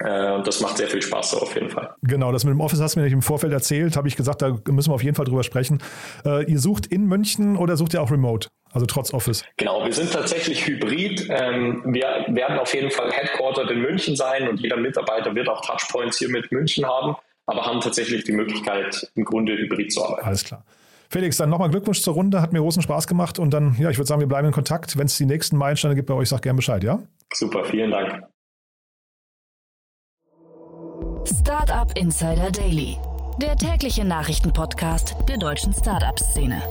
Äh, 0.00 0.32
und 0.32 0.46
das 0.46 0.60
macht 0.60 0.78
sehr 0.78 0.88
viel 0.88 1.02
Spaß 1.02 1.30
so 1.30 1.38
auf 1.38 1.54
jeden 1.54 1.70
Fall. 1.70 1.94
Genau, 2.02 2.32
das 2.32 2.44
mit 2.44 2.52
dem 2.52 2.60
Office 2.60 2.80
hast 2.80 2.96
du 2.96 3.00
mir 3.00 3.04
nicht 3.04 3.12
im 3.12 3.22
Vorfeld 3.22 3.52
erzählt, 3.52 3.96
habe 3.96 4.08
ich 4.08 4.16
gesagt, 4.16 4.42
da 4.42 4.56
müssen 4.66 4.90
wir 4.90 4.94
auf 4.94 5.04
jeden 5.04 5.14
Fall 5.14 5.26
drüber 5.26 5.44
sprechen. 5.44 5.78
Äh, 6.24 6.50
ihr 6.50 6.58
sucht 6.58 6.86
in 6.86 7.06
München 7.06 7.56
oder 7.56 7.76
sucht 7.76 7.94
ihr 7.94 8.02
auch 8.02 8.10
remote? 8.10 8.48
Also 8.72 8.86
trotz 8.86 9.14
Office. 9.14 9.44
Genau, 9.56 9.84
wir 9.84 9.92
sind 9.92 10.12
tatsächlich 10.12 10.66
hybrid. 10.66 11.28
Ähm, 11.30 11.82
wir 11.86 12.24
werden 12.28 12.58
auf 12.58 12.74
jeden 12.74 12.90
Fall 12.90 13.12
Headquartered 13.12 13.70
in 13.70 13.82
München 13.82 14.16
sein 14.16 14.48
und 14.48 14.60
jeder 14.60 14.78
Mitarbeiter 14.78 15.32
wird 15.34 15.48
auch 15.48 15.60
Touchpoints 15.60 16.18
hier 16.18 16.28
mit 16.28 16.50
München 16.50 16.84
haben 16.84 17.14
aber 17.46 17.64
haben 17.64 17.80
tatsächlich 17.80 18.24
die 18.24 18.32
Möglichkeit, 18.32 19.10
im 19.14 19.24
Grunde 19.24 19.56
hybrid 19.56 19.92
zu 19.92 20.04
arbeiten. 20.04 20.26
Alles 20.26 20.44
klar. 20.44 20.64
Felix, 21.10 21.36
dann 21.36 21.50
nochmal 21.50 21.70
Glückwunsch 21.70 22.02
zur 22.02 22.14
Runde, 22.14 22.40
hat 22.40 22.52
mir 22.52 22.60
großen 22.60 22.82
Spaß 22.82 23.06
gemacht 23.06 23.38
und 23.38 23.52
dann, 23.52 23.76
ja, 23.78 23.90
ich 23.90 23.98
würde 23.98 24.08
sagen, 24.08 24.20
wir 24.20 24.26
bleiben 24.26 24.48
in 24.48 24.52
Kontakt. 24.52 24.96
Wenn 24.98 25.06
es 25.06 25.16
die 25.16 25.26
nächsten 25.26 25.56
Meilensteine 25.56 25.94
gibt 25.94 26.08
bei 26.08 26.14
euch, 26.14 26.28
sag 26.28 26.42
gerne 26.42 26.56
Bescheid, 26.56 26.82
ja? 26.82 27.02
Super, 27.32 27.64
vielen 27.64 27.90
Dank. 27.90 28.24
Startup 31.24 31.96
Insider 31.96 32.50
Daily, 32.50 32.96
der 33.40 33.56
tägliche 33.56 34.04
Nachrichtenpodcast 34.04 35.16
der 35.28 35.38
deutschen 35.38 35.72
Startup-Szene. 35.72 36.62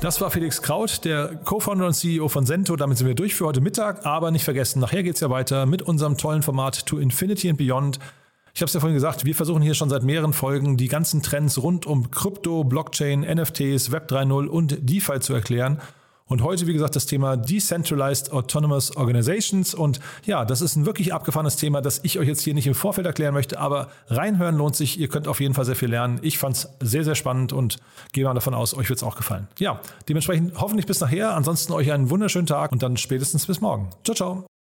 Das 0.00 0.20
war 0.20 0.30
Felix 0.30 0.60
Kraut, 0.60 1.06
der 1.06 1.36
Co-Founder 1.44 1.86
und 1.86 1.94
CEO 1.94 2.28
von 2.28 2.44
Sento. 2.44 2.76
Damit 2.76 2.98
sind 2.98 3.06
wir 3.06 3.14
durch 3.14 3.34
für 3.34 3.46
heute 3.46 3.62
Mittag. 3.62 4.04
Aber 4.04 4.30
nicht 4.30 4.44
vergessen, 4.44 4.80
nachher 4.80 5.02
geht 5.02 5.14
es 5.14 5.20
ja 5.20 5.30
weiter 5.30 5.64
mit 5.64 5.80
unserem 5.80 6.18
tollen 6.18 6.42
Format 6.42 6.84
To 6.86 6.98
Infinity 6.98 7.48
and 7.48 7.58
Beyond. 7.58 7.98
Ich 8.52 8.60
habe 8.60 8.66
es 8.66 8.74
ja 8.74 8.80
vorhin 8.80 8.94
gesagt, 8.94 9.24
wir 9.24 9.34
versuchen 9.34 9.62
hier 9.62 9.74
schon 9.74 9.88
seit 9.88 10.02
mehreren 10.02 10.34
Folgen 10.34 10.76
die 10.76 10.88
ganzen 10.88 11.22
Trends 11.22 11.62
rund 11.62 11.86
um 11.86 12.10
Krypto, 12.10 12.62
Blockchain, 12.64 13.20
NFTs, 13.22 13.90
Web 13.90 14.10
3.0 14.10 14.46
und 14.46 14.76
DeFi 14.80 15.20
zu 15.20 15.32
erklären. 15.32 15.80
Und 16.28 16.42
heute, 16.42 16.66
wie 16.66 16.72
gesagt, 16.72 16.96
das 16.96 17.06
Thema 17.06 17.36
Decentralized 17.36 18.32
Autonomous 18.32 18.96
Organizations. 18.96 19.74
Und 19.74 20.00
ja, 20.24 20.44
das 20.44 20.60
ist 20.60 20.74
ein 20.76 20.84
wirklich 20.84 21.14
abgefahrenes 21.14 21.56
Thema, 21.56 21.80
das 21.80 22.00
ich 22.02 22.18
euch 22.18 22.26
jetzt 22.26 22.42
hier 22.42 22.54
nicht 22.54 22.66
im 22.66 22.74
Vorfeld 22.74 23.06
erklären 23.06 23.32
möchte, 23.32 23.58
aber 23.60 23.88
reinhören 24.08 24.56
lohnt 24.56 24.74
sich. 24.74 24.98
Ihr 24.98 25.08
könnt 25.08 25.28
auf 25.28 25.40
jeden 25.40 25.54
Fall 25.54 25.64
sehr 25.64 25.76
viel 25.76 25.90
lernen. 25.90 26.18
Ich 26.22 26.38
fand 26.38 26.56
es 26.56 26.68
sehr, 26.80 27.04
sehr 27.04 27.14
spannend 27.14 27.52
und 27.52 27.76
gehe 28.12 28.24
mal 28.24 28.34
davon 28.34 28.54
aus, 28.54 28.74
euch 28.74 28.88
wird 28.88 28.98
es 28.98 29.02
auch 29.04 29.16
gefallen. 29.16 29.46
Ja, 29.58 29.80
dementsprechend 30.08 30.60
hoffentlich 30.60 30.86
bis 30.86 31.00
nachher. 31.00 31.34
Ansonsten 31.34 31.72
euch 31.72 31.92
einen 31.92 32.10
wunderschönen 32.10 32.46
Tag 32.46 32.72
und 32.72 32.82
dann 32.82 32.96
spätestens 32.96 33.46
bis 33.46 33.60
morgen. 33.60 33.90
Ciao, 34.04 34.14
ciao. 34.14 34.55